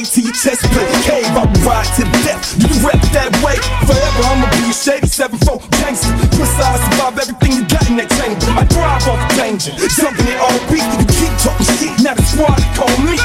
To 0.00 0.20
your 0.22 0.32
chest 0.32 0.64
plate. 0.72 0.88
Cave, 1.04 1.28
I 1.36 1.44
will 1.44 1.60
ride 1.60 1.84
to 2.00 2.04
death. 2.24 2.56
You 2.56 2.72
rep 2.80 2.98
that 3.12 3.30
way. 3.44 3.60
Forever, 3.84 4.22
I'ma 4.32 4.48
be 4.48 4.70
a 4.70 4.72
shady 4.72 5.06
7-4 5.06 5.60
gangster. 5.76 6.10
Twist 6.34 6.56
I 6.56 6.80
survive 6.80 7.20
everything 7.20 7.52
you 7.52 7.64
got 7.68 7.84
in 7.90 8.00
that 8.00 8.08
chamber. 8.16 8.48
I 8.56 8.64
thrive 8.64 9.04
off 9.12 9.20
danger. 9.36 9.76
Jumping 9.76 10.24
it 10.24 10.40
all 10.40 10.56
beat. 10.72 10.82
You 10.96 11.06
keep 11.20 11.34
talking 11.36 11.68
shit. 11.76 11.92
Now 12.00 12.16
the 12.16 12.24
squad 12.24 12.56
call 12.74 12.90
me. 13.04 13.20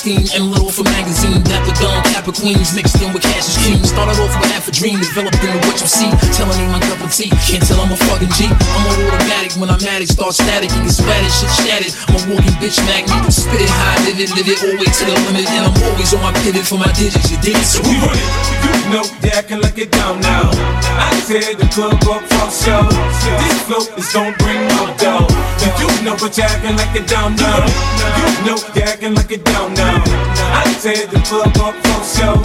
Emerald 0.00 0.64
off 0.64 0.80
a 0.80 0.84
magazine. 0.96 1.44
Dapper 1.44 1.76
Dawn, 1.76 2.00
Kappa 2.08 2.32
Queens, 2.32 2.72
mixed 2.72 2.96
in 3.04 3.12
with 3.12 3.20
Cassius 3.20 3.60
King. 3.60 3.84
Started 3.84 4.16
off 4.16 4.32
with 4.40 4.48
half 4.48 4.64
a 4.64 4.72
dream, 4.72 4.96
developed 4.96 5.36
into 5.44 5.60
what 5.68 5.76
you 5.76 5.84
see. 5.84 6.08
Telling 6.32 6.56
me 6.56 6.64
my 6.72 6.80
cup 6.80 7.04
of 7.04 7.12
tea, 7.12 7.28
can't 7.44 7.60
tell 7.60 7.76
I'm 7.84 7.92
a 7.92 7.96
fucking 8.08 8.32
G. 8.32 8.48
I'm 8.48 8.84
on 8.88 8.96
automatic 9.12 9.52
when 9.60 9.68
I'm 9.68 9.82
at 9.84 10.00
it, 10.00 10.08
start 10.08 10.32
static, 10.32 10.72
and 10.72 10.88
get 10.88 10.96
splatted, 10.96 11.28
shit 11.28 11.52
shattered. 11.52 11.92
I'm 12.08 12.16
a 12.16 12.20
walking 12.32 12.56
bitch 12.64 12.80
magnet, 12.88 13.28
spit 13.28 13.60
it 13.60 13.68
high, 13.68 14.00
live 14.08 14.16
it, 14.16 14.32
live 14.32 14.48
it, 14.48 14.56
all 14.64 14.72
way 14.80 14.88
to 14.88 15.04
the 15.04 15.12
limit. 15.28 15.44
And 15.52 15.68
I'm 15.68 15.76
always 15.84 16.16
on 16.16 16.24
my 16.24 16.32
pivot 16.40 16.64
for 16.64 16.80
my 16.80 16.88
digits, 16.96 17.28
you 17.28 17.36
dig 17.44 17.60
it? 17.60 17.68
So 17.68 17.84
You 17.84 18.00
run 18.00 18.16
it. 18.16 18.60
You 18.64 18.96
know 18.96 19.04
you're 19.20 19.36
acting 19.36 19.60
like 19.60 19.76
you're 19.76 19.92
down 19.92 20.20
now. 20.24 20.48
I 20.96 21.12
tear 21.28 21.54
the 21.60 21.68
club 21.68 22.00
up 22.08 22.24
from 22.24 22.48
show. 22.48 22.88
This 22.88 23.58
flow 23.68 23.84
is 24.00 24.08
gon' 24.16 24.32
bring 24.40 24.64
no 24.72 24.96
dough. 24.96 25.28
You 25.60 26.08
know 26.08 26.16
what 26.16 26.36
you're 26.36 26.46
acting 26.46 26.76
like 26.76 26.94
you're 26.96 27.04
down 27.06 27.36
now. 27.36 27.68
You 28.16 28.46
know 28.48 28.58
you're 28.74 28.88
acting 28.88 29.14
like 29.14 29.30
you're 29.30 29.44
down 29.44 29.74
now. 29.74 29.89
I 29.96 30.76
tear 30.80 31.06
the 31.06 31.20
club 31.26 31.56
up 31.58 31.74
from 31.82 32.02
show. 32.04 32.36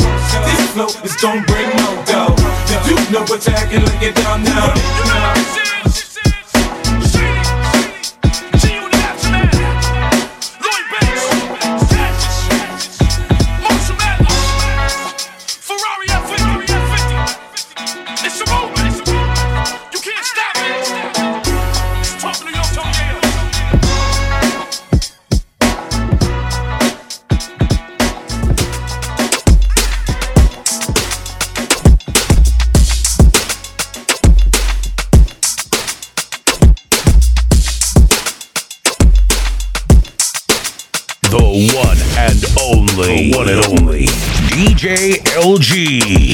This 0.45 0.71
flow 0.73 0.89
is 1.03 1.15
gon' 1.17 1.43
bring 1.45 1.69
no 1.77 2.03
dough. 2.05 2.35
You 2.69 2.77
do 2.87 2.95
know 3.11 3.23
what 3.29 3.45
you're 3.45 3.55
acting 3.55 3.83
like 3.85 4.01
you're 4.01 4.13
down 4.13 4.43
now. 4.43 4.73
Ferrari 4.73 5.45
LG. 45.35 46.24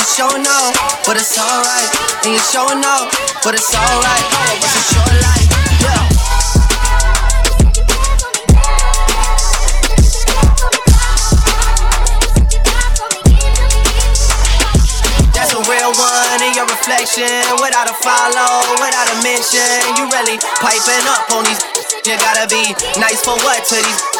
You 0.00 0.06
showing 0.16 0.46
off, 0.48 0.72
but 1.04 1.16
it's 1.20 1.36
alright. 1.36 1.90
And 2.24 2.32
you 2.32 2.40
showing 2.40 2.80
off, 2.80 3.12
but 3.44 3.52
it's 3.52 3.68
alright. 3.68 4.24
It's 4.56 4.72
a 4.72 4.84
short 4.96 5.12
life. 5.20 5.48
That's 15.36 15.52
a 15.52 15.60
real 15.68 15.92
one 15.92 16.40
in 16.48 16.56
your 16.56 16.64
reflection. 16.64 17.28
Without 17.60 17.92
a 17.92 17.96
follow, 18.00 18.64
without 18.80 19.08
a 19.12 19.16
mention. 19.20 19.84
You 20.00 20.08
really 20.08 20.40
piping 20.64 21.04
up 21.12 21.28
on 21.36 21.44
these. 21.44 21.60
You 22.08 22.16
gotta 22.16 22.48
be 22.48 22.72
nice 22.98 23.20
for 23.20 23.36
what 23.44 23.66
to 23.68 23.76
these. 23.76 24.19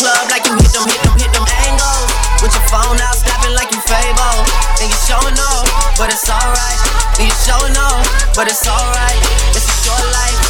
phone 2.71 2.95
out, 3.03 3.15
snapping 3.19 3.53
like 3.53 3.69
you 3.75 3.81
Fabo. 3.83 4.31
And 4.79 4.87
you 4.87 4.99
showing 5.03 5.35
off, 5.35 5.67
but 5.99 6.07
it's 6.07 6.29
alright. 6.31 6.79
And 7.19 7.27
you 7.27 7.35
showing 7.43 7.75
off, 7.75 8.07
but 8.33 8.47
it's 8.47 8.65
alright. 8.65 9.19
It's 9.51 9.67
a 9.67 9.77
short 9.83 10.05
life. 10.15 10.40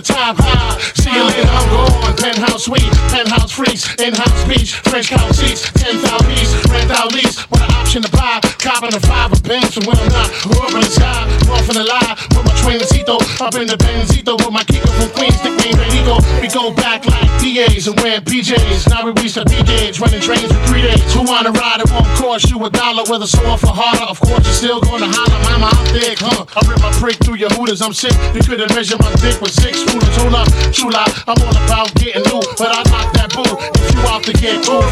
The 0.00 0.12
top 0.12 0.36
high. 0.38 0.78
See 0.96 1.12
you 1.12 1.24
later, 1.24 1.48
I'm 1.48 1.68
gone. 1.68 2.16
Penthouse 2.16 2.64
suite, 2.64 2.92
penthouse 3.12 3.52
freaks, 3.52 3.84
in-house 3.96 4.44
beach, 4.48 4.76
French 4.88 5.08
couch 5.08 5.36
seats, 5.36 5.70
10,000 5.72 6.00
piece, 6.28 6.52
rent 6.68 6.90
out 6.90 7.12
lease, 7.12 7.48
with 7.50 7.60
an 7.60 7.70
option 7.76 8.02
to 8.02 8.10
buy. 8.12 8.40
Copping 8.60 8.94
a 8.94 9.00
five 9.00 9.32
of 9.32 9.42
bands 9.42 9.72
from 9.74 9.84
when 9.84 9.96
I'm 9.96 10.08
not. 10.12 10.28
Up 10.52 10.72
in 10.72 10.80
the 10.80 10.92
sky, 10.92 11.24
off 11.48 11.68
in 11.68 11.76
the 11.76 11.84
lie, 11.84 12.16
with 12.36 12.44
my 12.44 12.54
trainercito, 12.60 13.20
up 13.40 13.54
in 13.56 13.66
the 13.66 13.76
Benzito, 13.76 14.36
with 14.36 14.52
my 14.52 14.64
Kiko 14.64 14.88
from 15.00 15.10
Queens, 15.16 15.36
nickname 15.44 15.76
Benito. 15.76 16.20
We 16.40 16.48
go 16.48 16.72
back 16.72 17.04
like 17.06 17.28
DAs 17.40 17.88
and 17.88 17.96
wear 18.00 18.20
PJs. 18.20 18.88
Now 18.88 19.04
we 19.04 19.12
reach 19.20 19.34
the 19.34 19.44
B 19.44 19.60
gauge, 19.64 20.00
running 20.00 20.20
trains 20.20 20.48
for 20.52 20.60
three 20.68 20.82
days. 20.82 21.00
Who 21.12 21.24
wanna 21.24 21.52
ride? 21.52 21.80
It 21.80 21.90
won't 21.90 22.08
cost 22.20 22.50
you 22.50 22.60
a 22.64 22.70
dollar, 22.70 23.04
whether 23.08 23.26
sore 23.26 23.56
for 23.56 23.72
harder. 23.72 24.08
Of 24.08 24.20
course, 24.20 24.44
you're 24.44 24.60
still 24.60 24.80
gonna 24.80 25.08
holler, 25.08 25.40
mama, 25.48 25.72
I'm 25.72 25.86
thick, 25.92 26.20
huh? 26.20 26.44
I 26.56 26.60
rip 26.68 26.80
my 26.80 26.92
prick 27.00 27.16
through 27.24 27.40
your 27.40 27.50
hooters, 27.50 27.80
I'm 27.80 27.92
sick. 27.92 28.12
You 28.36 28.40
couldn't 28.44 28.72
measure 28.74 28.96
my 29.00 29.12
dick 29.24 29.40
with 29.40 29.52
six 29.52 29.89
Hold 29.90 30.34
up, 30.34 30.46
chula, 30.72 31.04
I'm 31.26 31.42
all 31.42 31.56
about 31.64 31.92
getting 31.96 32.22
new, 32.30 32.40
but 32.56 32.70
I 32.70 32.82
knock 32.90 33.12
that 33.14 33.34
boo 33.34 33.42
if 33.42 33.94
you 33.94 34.00
out 34.06 34.22
to 34.22 34.32
get 34.32 34.62
cool. 34.62 34.86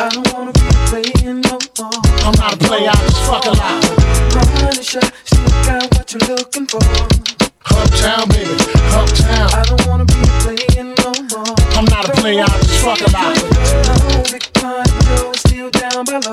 I 0.00 0.08
don't 0.08 0.32
wanna 0.32 0.52
be 0.52 0.64
playing 0.88 1.42
no 1.42 1.58
more. 1.76 2.00
I'm 2.24 2.32
not 2.40 2.54
a 2.54 2.56
player, 2.56 2.88
I 2.88 2.96
just 2.96 3.20
fuck 3.28 3.44
a 3.44 3.52
lot. 3.52 3.84
Punisher, 4.56 5.04
still 5.24 5.44
got 5.68 5.84
what 5.92 6.12
you're 6.12 6.36
looking 6.36 6.66
for. 6.66 6.80
Uptown, 7.68 8.28
baby, 8.32 8.56
uptown. 8.96 9.48
I 9.52 9.62
don't 9.68 9.86
wanna 9.86 10.06
be 10.06 10.24
playing 10.40 10.94
no 10.96 11.12
more. 11.28 11.52
I'm 11.76 11.84
not 11.92 12.08
a 12.08 12.12
player, 12.16 12.44
I 12.48 12.56
just 12.64 12.80
fuck 12.80 13.00
a 13.04 13.10
lot. 13.12 13.36
No 13.36 14.22
big 14.32 14.48
pun, 14.54 14.86
Joe 15.12 15.32
still 15.36 15.70
down 15.70 16.04
below. 16.08 16.32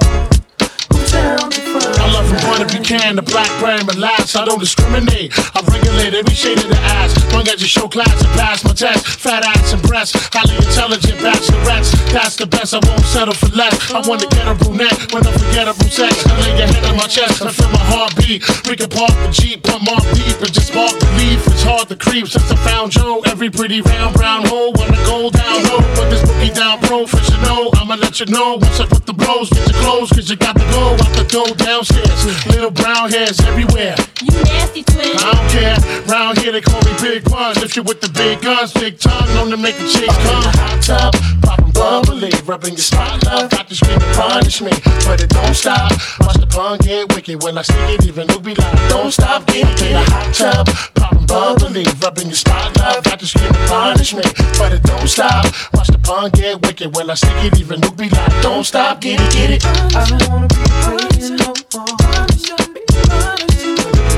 Down 1.12 1.52
to 1.52 1.60
Make 1.74 1.99
love 2.20 2.44
one 2.48 2.62
if 2.62 2.74
you 2.74 2.82
can. 2.82 3.16
The 3.16 3.22
black 3.22 3.50
brain 3.60 3.86
relax, 3.88 4.36
I 4.36 4.46
don't 4.46 4.60
discriminate. 4.60 5.32
I 5.56 5.60
regulate 5.64 6.14
every 6.14 6.36
shade 6.36 6.60
of 6.60 6.68
the 6.68 6.80
ass. 7.00 7.16
Long 7.32 7.48
as 7.48 7.62
you 7.62 7.68
show 7.68 7.88
class 7.88 8.12
and 8.12 8.32
pass 8.36 8.64
my 8.64 8.74
test. 8.74 9.08
Fat 9.08 9.46
ass 9.46 9.74
and 9.74 9.82
breasts, 9.84 10.16
highly 10.34 10.56
intelligent 10.58 11.20
bachelorettes. 11.20 11.92
That's 12.12 12.36
the 12.36 12.48
best, 12.48 12.74
I 12.74 12.80
won't 12.84 13.06
settle 13.06 13.34
for 13.34 13.52
less. 13.56 13.74
I 13.92 14.02
want 14.08 14.22
to 14.22 14.28
get 14.28 14.48
a 14.48 14.56
brunette 14.56 14.98
when 15.14 15.26
I 15.26 15.32
forget 15.32 15.68
a 15.68 15.74
brunette. 15.74 16.18
I 16.28 16.34
lay 16.42 16.58
your 16.58 16.68
head 16.68 16.84
on 16.86 16.98
my 16.98 17.08
chest, 17.08 17.42
I 17.42 17.52
feel 17.52 17.70
my 17.70 17.86
heartbeat. 17.94 18.44
We 18.68 18.76
can 18.76 18.90
park 18.90 19.16
the 19.24 19.30
Jeep, 19.32 19.64
pump 19.64 19.88
off 19.92 20.04
deep, 20.14 20.36
and 20.42 20.52
just 20.52 20.68
spark 20.74 20.92
the 21.00 21.10
leaf. 21.18 21.46
It's 21.48 21.64
hard 21.64 21.88
to 21.90 21.96
creep 21.96 22.28
since 22.28 22.50
I 22.52 22.56
found 22.68 22.92
Joe. 22.92 23.22
Every 23.26 23.50
pretty 23.50 23.82
round 23.82 24.16
brown 24.16 24.46
hole, 24.46 24.74
wanna 24.74 25.00
go 25.06 25.30
down 25.30 25.64
low. 25.70 25.82
But 25.96 26.10
this 26.10 26.24
boogie 26.24 26.54
down 26.54 26.80
professional, 26.82 27.72
I'ma 27.78 27.96
let 27.96 28.20
you 28.20 28.26
know. 28.28 28.58
Once 28.60 28.80
I 28.80 28.86
put 28.86 29.06
the 29.06 29.14
blows, 29.14 29.50
get 29.50 29.64
your 29.70 29.80
clothes, 29.82 30.10
cause 30.10 30.30
you 30.30 30.36
got 30.36 30.58
to 30.58 30.66
go 30.74 30.98
out 31.00 31.14
the 31.16 31.26
door 31.30 31.48
downstairs 31.56 32.09
stairs. 32.18 32.46
Little 32.48 32.72
brown 32.72 33.10
hairs 33.12 33.40
everywhere. 33.42 33.96
You 34.22 34.32
nasty 34.44 34.84
twin. 34.84 35.16
I 35.18 35.34
don't 35.34 35.50
care. 35.50 35.78
Round 36.08 36.38
here 36.38 36.52
they 36.52 36.62
call 36.62 36.82
me 36.82 36.94
Big 37.02 37.24
Pun. 37.26 37.56
If 37.58 37.76
you 37.76 37.84
with 37.84 38.02
the 38.02 38.10
big 38.10 38.42
guns, 38.42 38.74
big 38.74 39.00
tongue, 39.00 39.28
known 39.36 39.52
to 39.52 39.58
make 39.58 39.76
the 39.76 39.88
chicks 39.88 40.16
come. 40.18 40.44
Hot 40.44 40.82
tub, 40.82 41.14
poppin' 41.42 41.72
bubbly, 41.72 42.32
rubbing 42.46 42.74
your 42.74 42.84
spot 42.84 43.24
love. 43.26 43.50
Got 43.50 43.70
this 43.70 43.80
to 43.80 44.00
punish 44.16 44.62
me, 44.62 44.72
but 45.06 45.22
it 45.22 45.30
don't 45.30 45.56
stop. 45.56 45.92
Watch 46.20 46.38
the 46.38 46.48
pun 46.48 46.78
get 46.80 47.14
wicked 47.14 47.44
when 47.44 47.58
I 47.58 47.62
stick 47.62 47.78
it. 48.00 48.06
Even 48.06 48.28
Luke 48.28 48.44
be 48.44 48.56
like, 48.56 48.90
don't 48.90 49.12
stop 49.12 49.46
getting 49.48 49.70
in 49.88 49.94
the 49.94 50.04
hot 50.04 50.34
tub, 50.34 50.68
poppin' 50.96 51.26
bubbly, 51.26 51.86
rubbing 52.02 52.28
your 52.28 52.36
spot 52.36 52.79
about 53.20 53.28
to 53.28 53.40
get 53.40 53.54
punishment, 53.68 54.34
but 54.58 54.74
it 54.74 54.84
don't 54.84 55.08
stop. 55.08 55.46
Watch 55.74 55.88
the 55.88 56.00
punk 56.00 56.34
get 56.36 56.62
wicked 56.62 56.96
when 56.96 57.10
I 57.10 57.16
stick 57.16 57.32
it, 57.44 57.60
even 57.60 57.82
Luke 57.82 57.98
be 57.98 58.10
like, 58.10 58.42
don't 58.42 58.64
stop, 58.64 59.02
get 59.02 59.20
it, 59.20 59.34
get 59.34 59.52
it. 59.52 59.66
I 59.96 60.06
don't 60.06 60.30
wanna 60.30 60.48
be 60.48 60.56
punished 60.84 61.32
no 61.32 61.54
more. 61.74 61.98
Punisher, 61.98 62.56
be 62.74 62.82
punisher, 62.88 63.76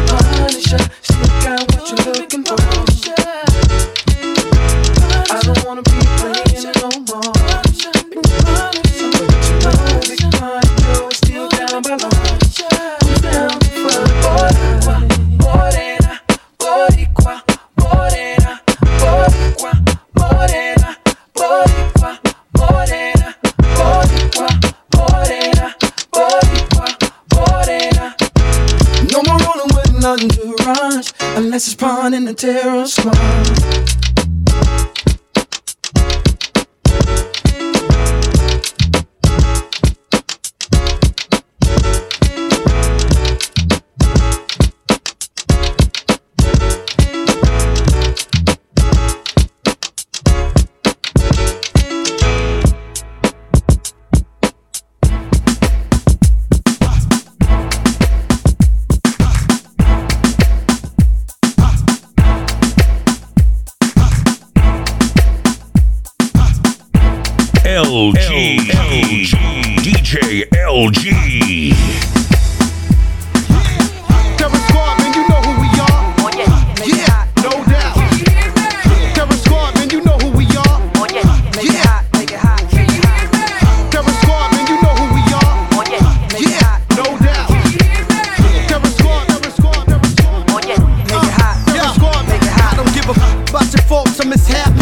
punisher. 0.08 0.82
Stick 1.02 1.45
out 1.47 1.72
what 1.72 1.89
you're 1.89 2.14
looking 2.14 2.43
for. 2.43 2.58
I 5.30 5.39
don't 5.41 5.66
wanna 5.66 5.82
be 5.82 6.11
Unless 31.38 31.68
it's 31.68 31.76
pawn 31.76 32.14
in 32.14 32.26
the 32.26 32.34
terror 32.34 32.86
squad. 32.86 33.16
some 94.12 94.30
mishap. 94.30 94.81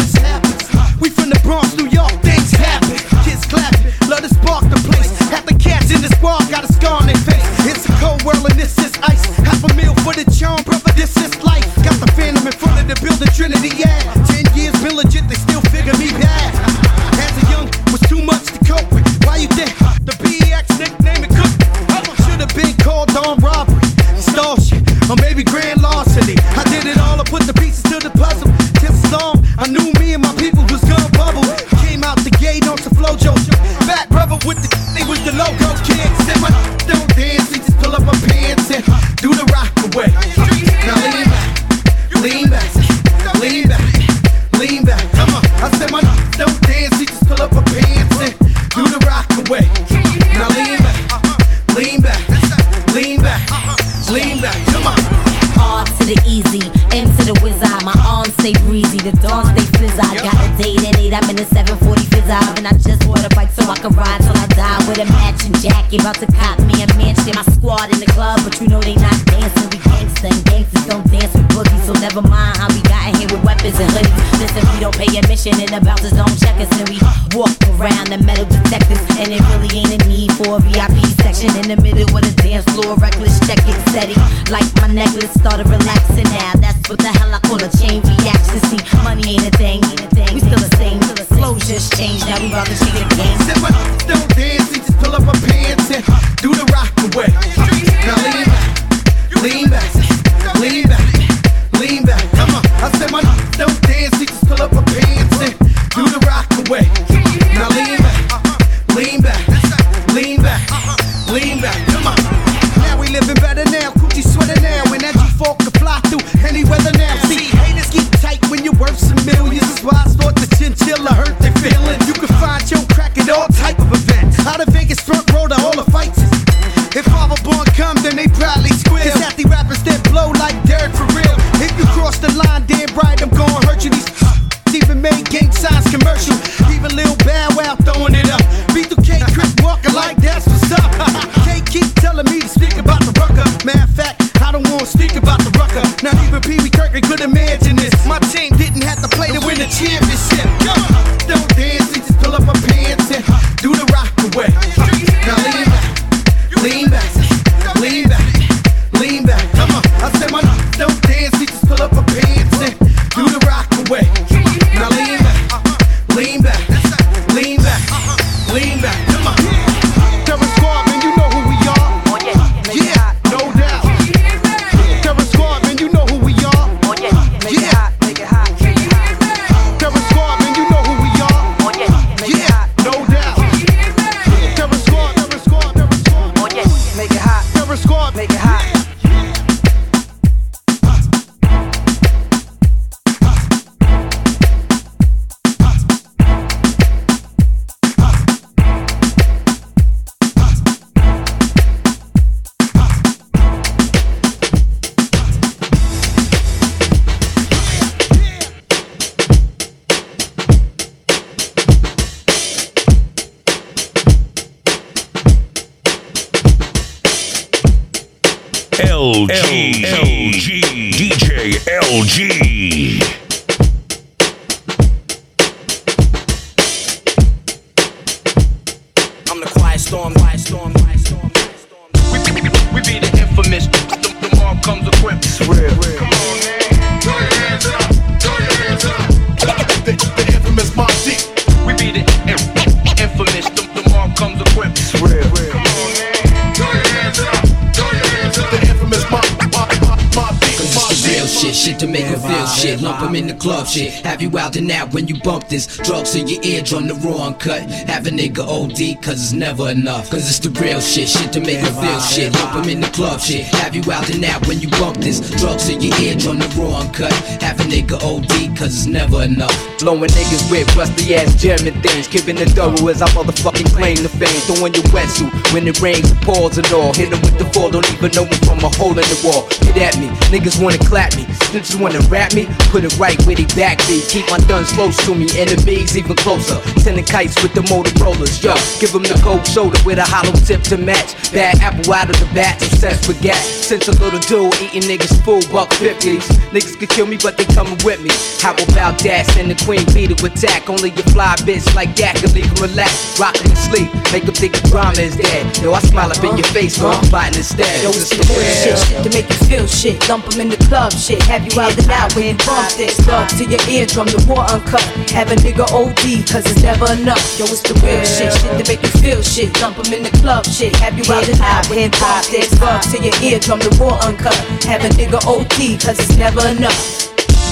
This? 255.50 255.66
Drugs 255.78 256.14
in 256.14 256.28
your 256.28 256.42
eardrum, 256.42 256.86
the 256.86 256.94
raw 256.94 257.26
uncut. 257.26 257.68
Have 257.90 258.06
a 258.06 258.10
nigga 258.10 258.40
OD, 258.40 259.02
cause 259.02 259.20
it's 259.20 259.32
never 259.32 259.68
enough. 259.68 260.08
Cause 260.10 260.24
it's 260.30 260.38
the 260.38 260.50
real 260.60 260.80
shit, 260.80 261.08
shit 261.08 261.32
to 261.32 261.40
make 261.40 261.58
her 261.58 261.74
feel 261.82 262.00
shit. 262.00 262.32
Lump 262.32 262.66
in 262.68 262.80
the 262.80 262.88
club 262.88 263.20
shit. 263.20 263.44
Have 263.60 263.74
you 263.74 263.82
out 263.92 264.08
and 264.08 264.24
out 264.24 264.46
when 264.46 264.60
you 264.60 264.68
bump 264.70 264.96
this? 264.98 265.20
Drugs 265.40 265.68
in 265.68 265.80
your 265.80 265.94
eardrum, 266.00 266.38
the 266.38 266.48
raw 266.56 266.80
uncut. 266.80 267.12
Have 267.42 267.60
a 267.60 267.64
nigga 267.64 267.98
OD, 268.00 268.56
cause 268.56 268.72
it's 268.72 268.86
never 268.86 269.22
enough. 269.22 269.52
Blowing 269.78 270.10
niggas 270.10 270.50
with 270.50 270.70
rusty 270.76 271.14
ass 271.14 271.34
German 271.34 271.74
things. 271.82 272.06
Kicking 272.06 272.36
the 272.36 272.46
thorough 272.46 272.88
as 272.88 273.02
I 273.02 273.08
motherfucking 273.08 273.74
claim 273.74 273.96
the 273.96 274.08
fame. 274.08 274.40
Throwing 274.46 274.72
your 274.74 274.84
wetsuit 274.94 275.30
when 275.52 275.66
it 275.66 275.80
rains, 275.82 276.10
it 276.10 276.58
and 276.58 276.72
all. 276.72 276.94
Hit 276.94 277.12
'em 277.12 277.20
with 277.22 277.38
the 277.38 277.44
fall, 277.52 277.70
don't 277.70 277.88
even 277.92 278.10
know 278.12 278.24
me 278.24 278.36
from 278.46 278.58
a 278.64 278.70
hole 278.78 278.96
in 278.96 279.06
the 279.10 279.18
wall. 279.24 279.48
Get 279.74 279.76
at 279.76 279.98
me, 279.98 280.08
niggas 280.30 280.62
wanna 280.62 280.78
clap 280.78 281.16
me. 281.16 281.26
Snitches 281.50 281.80
wanna 281.80 281.98
rap 282.08 282.32
me, 282.32 282.46
put 282.70 282.84
it 282.84 282.96
right 282.96 283.20
where 283.26 283.34
they 283.34 283.44
back 283.56 283.78
be. 283.88 284.00
Keep 284.08 284.30
my 284.30 284.38
guns 284.46 284.70
close 284.70 284.96
to 285.04 285.16
me, 285.16 285.26
enemies 285.36 285.96
even 285.98 286.14
closer. 286.14 286.54
Sending 286.78 287.04
kites 287.04 287.42
with 287.42 287.54
the 287.54 287.62
motor 287.62 287.90
Motorola's, 287.90 288.42
yo. 288.42 288.54
Give 288.78 288.94
'em 288.94 289.02
the 289.02 289.20
cold 289.20 289.44
shoulder 289.48 289.78
with 289.84 289.98
a 289.98 290.04
hollow 290.04 290.32
tip 290.46 290.62
to 290.70 290.76
match. 290.76 291.14
Bad 291.32 291.60
apple 291.60 291.92
out 291.92 292.08
of 292.08 292.20
the 292.20 292.26
bat, 292.34 292.62
obsessed 292.62 293.08
with 293.08 293.20
gas. 293.20 293.44
Since 293.66 293.88
a 293.88 293.92
little 293.92 294.20
dude 294.20 294.54
eating 294.62 294.82
niggas 294.82 295.24
full 295.24 295.42
buck 295.50 295.72
50s. 295.74 296.39
Niggas 296.50 296.76
could 296.80 296.88
kill 296.90 297.06
me, 297.06 297.16
but 297.16 297.38
they 297.38 297.44
coming 297.54 297.78
with 297.84 298.02
me. 298.02 298.10
How 298.42 298.50
about 298.50 298.98
that? 299.06 299.30
Send 299.30 299.54
the 299.54 299.58
queen 299.62 299.86
bee 299.94 300.10
to 300.10 300.18
attack. 300.26 300.68
Only 300.68 300.90
a 300.90 301.04
fly 301.14 301.38
bitch 301.46 301.62
like 301.78 301.94
that 302.02 302.16
can 302.18 302.34
leave 302.34 302.50
'em 302.50 302.74
relax. 302.74 302.90
Rockin' 303.20 303.46
and 303.46 303.58
sleep, 303.58 303.86
make 304.10 304.26
'em 304.26 304.34
think 304.34 304.58
the 304.58 304.66
drama 304.68 304.98
is 304.98 305.14
dead. 305.14 305.46
Yo, 305.62 305.72
I 305.72 305.80
smile 305.80 306.10
up 306.10 306.18
in 306.24 306.36
your 306.36 306.50
face, 306.50 306.76
but 306.76 306.90
I'm 306.98 307.06
fighting 307.06 307.38
instead. 307.38 307.70
Yo, 307.86 307.90
it's 307.90 308.10
the 308.10 308.26
real 308.34 308.50
shit, 308.50 308.78
shit 308.82 308.98
to 309.04 309.10
make 309.14 309.30
you 309.30 309.38
feel 309.46 309.66
shit. 309.68 310.08
Lump 310.08 310.26
'em 310.34 310.40
in 310.40 310.48
the 310.50 310.58
club 310.66 310.90
shit. 310.92 311.22
Have 311.30 311.46
you 311.46 311.54
out 311.60 311.78
and 311.78 311.90
out 311.90 312.16
when 312.16 312.26
you 312.26 312.36
bump 312.42 312.66
this? 312.76 312.98
Plug 312.98 313.28
to 313.38 313.44
your 313.46 313.62
eardrum, 313.70 314.08
the 314.10 314.18
war 314.26 314.42
uncut. 314.50 314.82
Have 315.14 315.30
a 315.30 315.36
nigga 315.36 315.70
OD, 315.70 316.26
cause 316.26 316.44
it's 316.50 316.62
never 316.62 316.90
enough. 316.90 317.22
Yo, 317.38 317.44
it's 317.46 317.62
the 317.62 317.74
real 317.78 318.02
shit, 318.02 318.34
shit 318.34 318.58
to 318.58 318.64
make 318.66 318.82
you 318.82 318.90
feel 318.98 319.22
shit. 319.22 319.54
Lump 319.62 319.78
'em 319.78 319.92
in 319.94 320.02
the 320.02 320.14
club 320.18 320.42
shit. 320.50 320.74
Have 320.82 320.98
you 320.98 321.06
out 321.14 321.28
and 321.28 321.40
out 321.42 321.70
when 321.70 321.78
you 321.78 321.90
bump 322.02 322.26
this? 322.26 322.50
Plug 322.58 322.82
to 322.90 322.98
your 322.98 323.14
eardrum, 323.22 323.60
the 323.60 323.70
war 323.78 323.94
uncut. 324.02 324.34
Have 324.66 324.82
a 324.84 324.90
nigga 324.98 325.22
OD, 325.30 325.78
cause 325.78 325.94
it's 326.02 326.16
never 326.16 326.39
enough. 326.48 327.10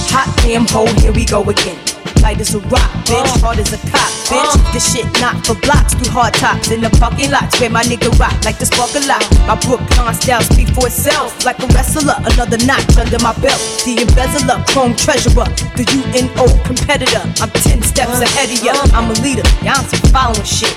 Hot 0.09 0.25
damn 0.41 0.65
hole, 0.65 0.89
here 1.01 1.11
we 1.13 1.25
go 1.25 1.43
again. 1.43 1.77
Light 2.21 2.41
as 2.41 2.55
a 2.55 2.59
rock, 2.73 2.89
bitch. 3.05 3.21
Uh. 3.21 3.39
Hard 3.39 3.59
as 3.59 3.71
a 3.73 3.79
cop, 3.89 4.09
bitch. 4.25 4.41
Uh. 4.41 4.73
This 4.73 4.93
shit 4.93 5.05
not 5.21 5.45
for 5.45 5.55
blocks 5.61 5.93
through 5.93 6.11
hard 6.11 6.33
tops 6.33 6.71
in 6.71 6.81
the 6.81 6.89
parking 6.97 7.31
lots 7.31 7.59
where 7.59 7.69
my 7.69 7.83
nigga 7.83 8.09
rock 8.19 8.33
like 8.43 8.57
the 8.57 8.65
spark 8.65 8.91
a 8.97 9.01
lot. 9.05 9.23
My 9.47 9.55
Brooklyn 9.55 10.13
style 10.15 10.41
speak 10.41 10.69
for 10.69 10.87
itself 10.87 11.45
like 11.45 11.59
a 11.59 11.67
wrestler. 11.73 12.17
Another 12.25 12.57
notch 12.65 12.97
under 12.97 13.19
my 13.19 13.33
belt. 13.39 13.61
The 13.85 14.01
embezzler, 14.01 14.63
chrome 14.73 14.95
treasurer, 14.95 15.47
the 15.77 15.85
UNO 15.85 16.49
competitor. 16.65 17.23
I'm 17.39 17.51
10 17.51 17.83
steps 17.83 18.19
uh. 18.19 18.25
ahead 18.25 18.49
of 18.49 18.59
ya. 18.63 18.73
I'm 18.97 19.11
a 19.11 19.15
leader, 19.21 19.45
y'all 19.61 19.85
some 19.85 20.03
following 20.11 20.43
shit. 20.43 20.75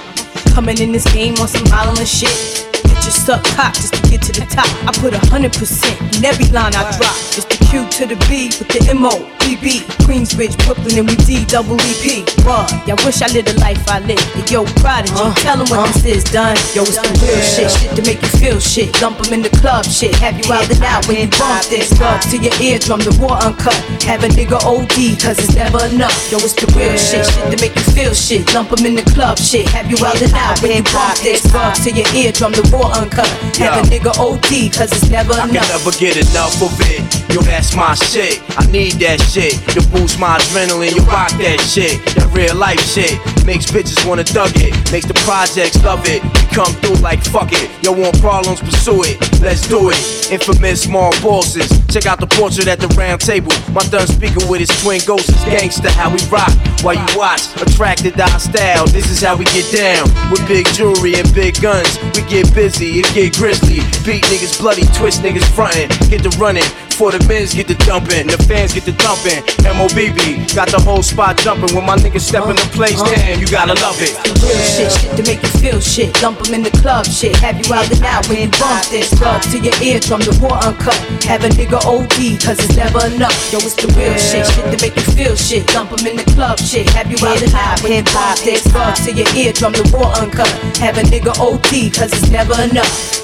Coming 0.54 0.78
in 0.78 0.92
this 0.92 1.08
game 1.12 1.34
on 1.40 1.48
some 1.48 1.66
violent 1.66 2.08
shit. 2.08 2.71
Bitches 3.02 3.26
suck 3.26 3.42
cock 3.58 3.74
just 3.74 3.94
to 3.94 4.00
get 4.08 4.22
to 4.22 4.32
the 4.32 4.46
top. 4.46 4.70
I 4.86 4.92
put 4.94 5.12
a 5.12 5.18
hundred 5.26 5.52
percent 5.54 5.98
in 6.14 6.24
every 6.24 6.46
line 6.54 6.70
I 6.70 6.86
drop. 6.94 7.10
It's 7.34 7.42
the 7.50 7.58
Q 7.66 7.82
to 7.98 8.06
the 8.06 8.14
B 8.30 8.46
with 8.62 8.70
the 8.70 8.78
M 8.86 9.02
O 9.02 9.26
B 9.42 9.58
B. 9.58 9.82
Queensbridge, 10.06 10.54
Brooklyn, 10.62 11.02
and 11.02 11.10
we 11.10 11.16
D 11.26 11.42
double 11.50 11.74
E 11.82 11.92
P. 11.98 12.22
Bruh, 12.46 12.62
y'all 12.86 12.94
wish 13.02 13.18
I 13.18 13.26
lived 13.34 13.50
the 13.50 13.58
life 13.58 13.82
I 13.90 13.98
live. 14.06 14.22
And 14.38 14.46
yo, 14.46 14.62
prodigy, 14.78 15.18
tell 15.42 15.58
'em 15.58 15.66
what 15.66 15.90
this 15.90 16.06
is 16.06 16.22
done. 16.22 16.54
Yo, 16.78 16.86
it's 16.86 17.02
the 17.02 17.10
real 17.26 17.42
shit, 17.42 17.74
shit 17.74 17.90
to 17.98 18.02
make 18.06 18.22
you 18.22 18.30
feel 18.38 18.60
shit. 18.62 18.94
Dump 19.02 19.18
'em 19.26 19.34
in 19.34 19.42
the 19.42 19.50
club 19.58 19.82
shit. 19.82 20.14
Have 20.22 20.38
you 20.38 20.46
out 20.54 20.70
and 20.70 20.82
out 20.86 21.02
when 21.10 21.18
you 21.18 21.28
bump 21.34 21.66
this? 21.66 21.90
Drug 21.98 22.22
to 22.30 22.38
your 22.38 22.54
eardrum, 22.62 23.02
the 23.02 23.10
war 23.18 23.34
uncut. 23.42 23.74
Have 24.06 24.22
a 24.22 24.28
nigga 24.30 24.62
OD, 24.62 25.18
cause 25.18 25.42
it's 25.42 25.58
never 25.58 25.82
enough. 25.90 26.14
Yo, 26.30 26.38
it's 26.38 26.54
the 26.54 26.70
real 26.78 26.94
shit, 26.94 27.26
shit 27.26 27.50
to 27.50 27.58
make 27.58 27.74
you 27.74 27.82
feel 27.98 28.14
shit. 28.14 28.46
Lump 28.54 28.70
'em 28.70 28.86
in 28.86 28.94
the 28.94 29.06
club 29.10 29.42
shit. 29.42 29.66
Have 29.74 29.90
you 29.90 29.98
out 30.06 30.22
and 30.22 30.32
out 30.38 30.62
when 30.62 30.70
you 30.70 30.84
bump 30.94 31.18
this? 31.18 31.42
Drug 31.50 31.74
to 31.82 31.90
your 31.90 32.06
eardrum, 32.14 32.52
the 32.52 32.62
war 32.70 32.86
uncut. 32.86 33.01
Have 33.10 33.84
a 33.84 33.88
nigga 33.90 34.14
OD, 34.18 34.72
cause 34.72 34.92
it's 34.92 35.10
never 35.10 35.32
I 35.32 35.46
can 35.46 35.50
enough. 35.50 35.68
never 35.68 35.90
get 35.98 36.16
enough 36.16 36.62
of 36.62 36.70
it. 36.80 37.02
Yo, 37.34 37.40
that's 37.40 37.74
my 37.74 37.94
shit. 37.94 38.42
I 38.58 38.66
need 38.70 38.92
that 39.00 39.20
shit 39.20 39.54
to 39.74 39.80
boost 39.90 40.20
my 40.20 40.38
adrenaline. 40.38 40.94
You 40.94 41.02
rock 41.02 41.30
that 41.42 41.60
shit. 41.60 41.98
That 42.14 42.28
real 42.32 42.54
life 42.54 42.80
shit 42.80 43.18
makes 43.46 43.66
bitches 43.66 43.98
wanna 44.06 44.22
thug 44.24 44.52
it. 44.56 44.70
Makes 44.92 45.06
the 45.06 45.14
projects 45.26 45.82
love 45.82 46.06
it. 46.06 46.22
We 46.22 46.42
come 46.54 46.72
through 46.84 47.00
like 47.02 47.24
fuck 47.24 47.50
it. 47.52 47.70
Yo, 47.82 47.92
want 47.92 48.20
problems, 48.20 48.60
pursue 48.60 49.02
it. 49.04 49.16
Let's 49.40 49.66
do 49.66 49.90
it. 49.90 49.98
Infamous 50.30 50.82
small 50.82 51.10
bosses. 51.22 51.66
Check 51.88 52.06
out 52.06 52.20
the 52.20 52.26
portrait 52.26 52.68
at 52.68 52.78
the 52.80 52.88
round 52.94 53.20
table. 53.22 53.52
My 53.72 53.82
thumb 53.82 54.06
speaker 54.06 54.44
with 54.46 54.60
his 54.60 54.70
twin 54.82 55.00
ghosts 55.06 55.28
is 55.30 55.42
gangsta. 55.48 55.90
How 55.90 56.10
we 56.12 56.20
rock 56.28 56.52
while 56.84 56.94
you 56.94 57.06
watch. 57.16 57.42
Attracted 57.62 58.14
to 58.14 58.24
our 58.30 58.38
style. 58.38 58.86
This 58.86 59.10
is 59.10 59.20
how 59.22 59.36
we 59.36 59.44
get 59.56 59.66
down. 59.72 60.04
With 60.30 60.46
big 60.46 60.66
jewelry 60.76 61.14
and 61.16 61.26
big 61.34 61.60
guns. 61.60 61.96
We 62.14 62.22
get 62.28 62.52
busy, 62.54 62.81
it 62.82 63.14
get 63.14 63.36
grizzly. 63.36 63.80
Beat 64.04 64.24
niggas 64.24 64.58
bloody, 64.58 64.82
twist 64.94 65.22
niggas 65.22 65.46
frontin'. 65.54 65.88
Get 66.10 66.22
the 66.22 66.34
running. 66.38 66.64
For 67.02 67.10
the 67.10 67.18
men's 67.26 67.52
get 67.52 67.66
the 67.66 67.74
dumping, 67.82 68.30
the 68.30 68.38
fans 68.46 68.78
get 68.78 68.86
the 68.86 68.94
thumping. 68.94 69.42
MOBB 69.66 70.54
got 70.54 70.70
the 70.70 70.78
whole 70.78 71.02
spot 71.02 71.34
jumping. 71.42 71.74
When 71.74 71.82
my 71.82 71.98
niggas 71.98 72.22
step 72.22 72.46
in 72.46 72.54
the 72.54 72.70
place, 72.70 72.94
damn, 73.02 73.42
you 73.42 73.50
gotta 73.50 73.74
love 73.82 73.98
it. 73.98 74.14
Real 74.38 74.54
shit, 74.62 74.86
shit 74.86 75.10
to 75.18 75.22
make 75.26 75.42
you 75.42 75.50
feel 75.58 75.80
shit. 75.82 76.14
Lump 76.22 76.38
'em 76.46 76.54
in 76.54 76.62
the 76.62 76.70
club 76.78 77.02
shit. 77.10 77.34
Have 77.42 77.58
you 77.58 77.66
out 77.74 77.90
and 77.90 78.06
out 78.06 78.30
when 78.30 78.46
you 78.46 78.50
bump 78.54 78.86
this? 78.94 79.10
Drug 79.18 79.42
to 79.50 79.58
your 79.58 79.74
eardrum, 79.82 80.22
the 80.22 80.30
war 80.38 80.54
uncut. 80.62 80.94
Have 81.26 81.42
a 81.42 81.50
nigga 81.50 81.82
OD, 81.82 82.38
cause 82.38 82.62
it's 82.62 82.76
never 82.78 83.02
enough. 83.10 83.34
Yo, 83.50 83.58
it's 83.58 83.74
the 83.74 83.90
real 83.98 84.14
shit, 84.14 84.46
shit 84.54 84.70
to 84.70 84.78
make 84.78 84.94
you 84.94 85.02
feel 85.18 85.34
shit. 85.34 85.66
Lump 85.74 85.90
'em 85.90 86.06
in 86.06 86.14
the 86.22 86.26
club 86.38 86.62
shit. 86.62 86.86
Have 86.94 87.10
you 87.10 87.18
out 87.26 87.42
and 87.42 87.52
out 87.58 87.82
when 87.82 87.98
you 87.98 88.04
bump 88.14 88.38
this? 88.46 88.62
Drug 88.70 88.94
to 89.02 89.10
your 89.10 89.26
eardrum, 89.34 89.72
the 89.74 89.82
war 89.90 90.06
uncut. 90.22 90.46
Have 90.78 90.98
a 90.98 91.02
nigga 91.02 91.34
OD, 91.34 91.90
cause 91.90 92.14
it's 92.14 92.30
never 92.30 92.54
enough. 92.62 93.18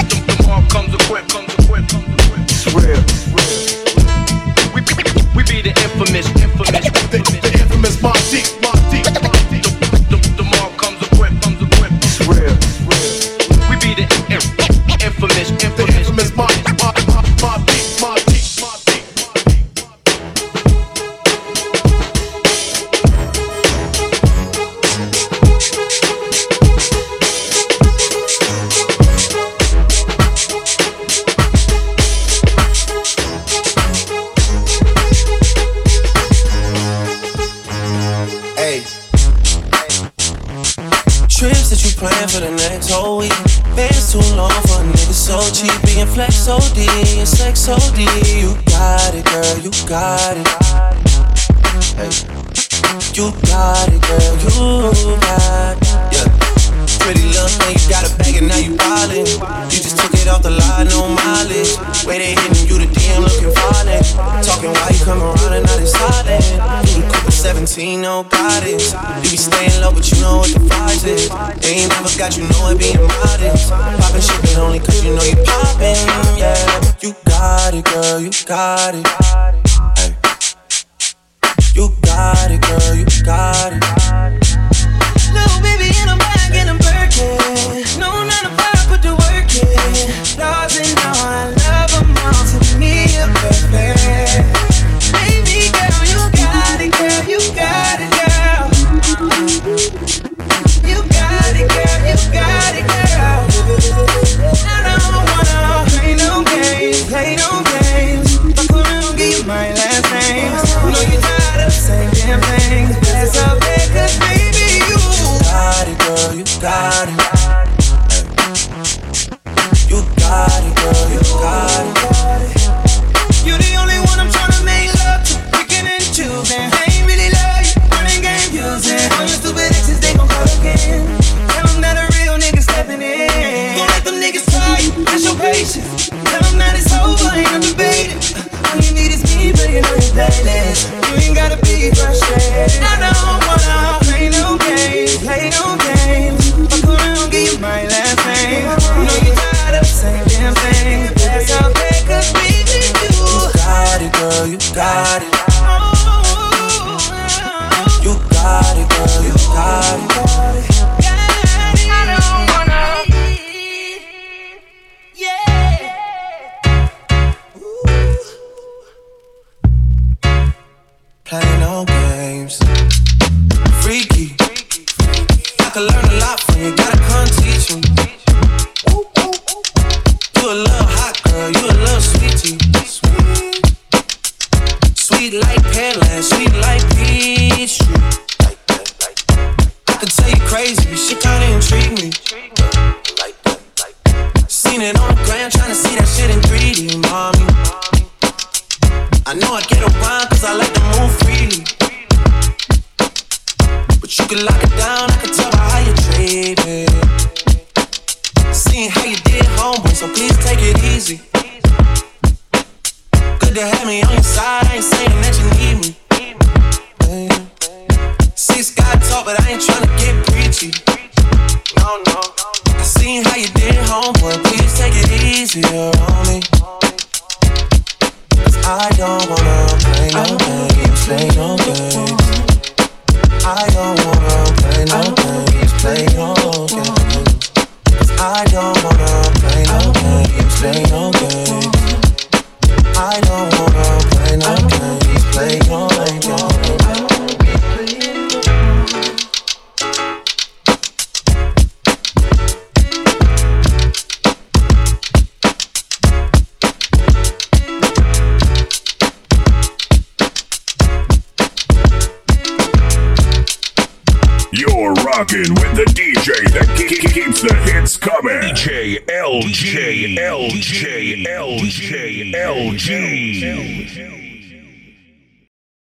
Comes 0.00 0.14
equipped, 0.16 0.72
comes 0.72 0.94
equipped, 0.94 1.28
comes 1.28 1.28
equipped. 1.28 1.49
It's 1.49 1.49
real, 2.74 3.02
We, 4.74 4.80
we 5.34 5.42
be 5.42 5.62
the 5.62 5.74
infamous, 5.82 6.26
infamous, 6.40 7.09
so 42.90 43.18
weak. 43.18 43.30
Bands 43.76 44.10
too 44.10 44.18
long 44.34 44.50
for 44.66 44.82
niggas 44.82 45.14
so 45.14 45.38
cheap. 45.54 45.70
Being 45.86 46.06
flex 46.06 46.48
OD 46.48 46.78
and 47.18 47.28
sex 47.28 47.68
OD. 47.68 47.98
You 48.26 48.56
got 48.66 49.14
it, 49.14 49.24
girl, 49.26 49.58
you 49.58 49.70
got 49.86 50.36
it. 50.36 50.48
Hey. 51.94 52.10
You 53.14 53.30
got 53.46 53.88
it, 53.92 54.02
girl, 54.02 54.34
you 54.42 55.20
got 55.20 55.76
it. 55.76 56.16
Yeah 56.16 56.39
pretty 57.00 57.24
little 57.32 57.48
thing, 57.48 57.74
you 57.80 57.86
got 57.88 58.04
a 58.04 58.12
bag 58.20 58.36
and 58.36 58.48
now 58.48 58.60
you 58.60 58.76
ballin'. 58.76 59.26
You 59.72 59.78
just 59.80 59.96
took 59.96 60.12
it 60.14 60.28
off 60.28 60.42
the 60.42 60.52
line, 60.52 60.86
no 60.92 61.08
mileage. 61.08 61.72
Way 62.04 62.20
they 62.20 62.32
hitting 62.36 62.68
you, 62.68 62.76
the 62.76 62.88
DM 62.92 63.24
looking 63.24 63.50
violent. 63.50 64.04
Talking 64.44 64.72
why 64.76 64.92
you 64.92 65.02
come 65.04 65.20
around 65.24 65.52
and 65.56 65.64
not 65.64 65.80
excited. 65.80 66.44
You 66.92 67.02
the 67.02 67.08
couple 67.10 67.32
17, 67.32 68.00
no 68.00 68.24
guidance. 68.28 68.92
You 69.24 69.30
be 69.32 69.40
staying 69.40 69.80
low, 69.80 69.92
but 69.92 70.04
you 70.12 70.20
know 70.20 70.44
what 70.44 70.52
the 70.52 70.60
price 70.68 71.04
is. 71.04 71.28
They 71.64 71.82
ain't 71.82 71.90
never 71.96 72.12
got 72.20 72.36
you, 72.36 72.44
know 72.52 72.70
it 72.70 72.78
being 72.78 73.00
modest. 73.00 73.72
Poppin' 73.72 74.20
shit, 74.20 74.40
but 74.44 74.58
only 74.60 74.78
cause 74.78 75.02
you 75.02 75.16
know 75.16 75.24
you 75.24 75.36
poppin', 75.42 75.96
yeah. 76.36 76.54
You 77.00 77.16
got 77.24 77.74
it, 77.74 77.84
girl, 77.88 78.20
you 78.20 78.30
got 78.44 78.94
it. 78.94 79.06
Hey, 79.96 80.12
You 81.74 81.88
got 82.02 82.50
it, 82.50 82.60
girl, 82.60 82.94
you 82.94 83.06
got 83.24 83.72
it. 83.72 83.99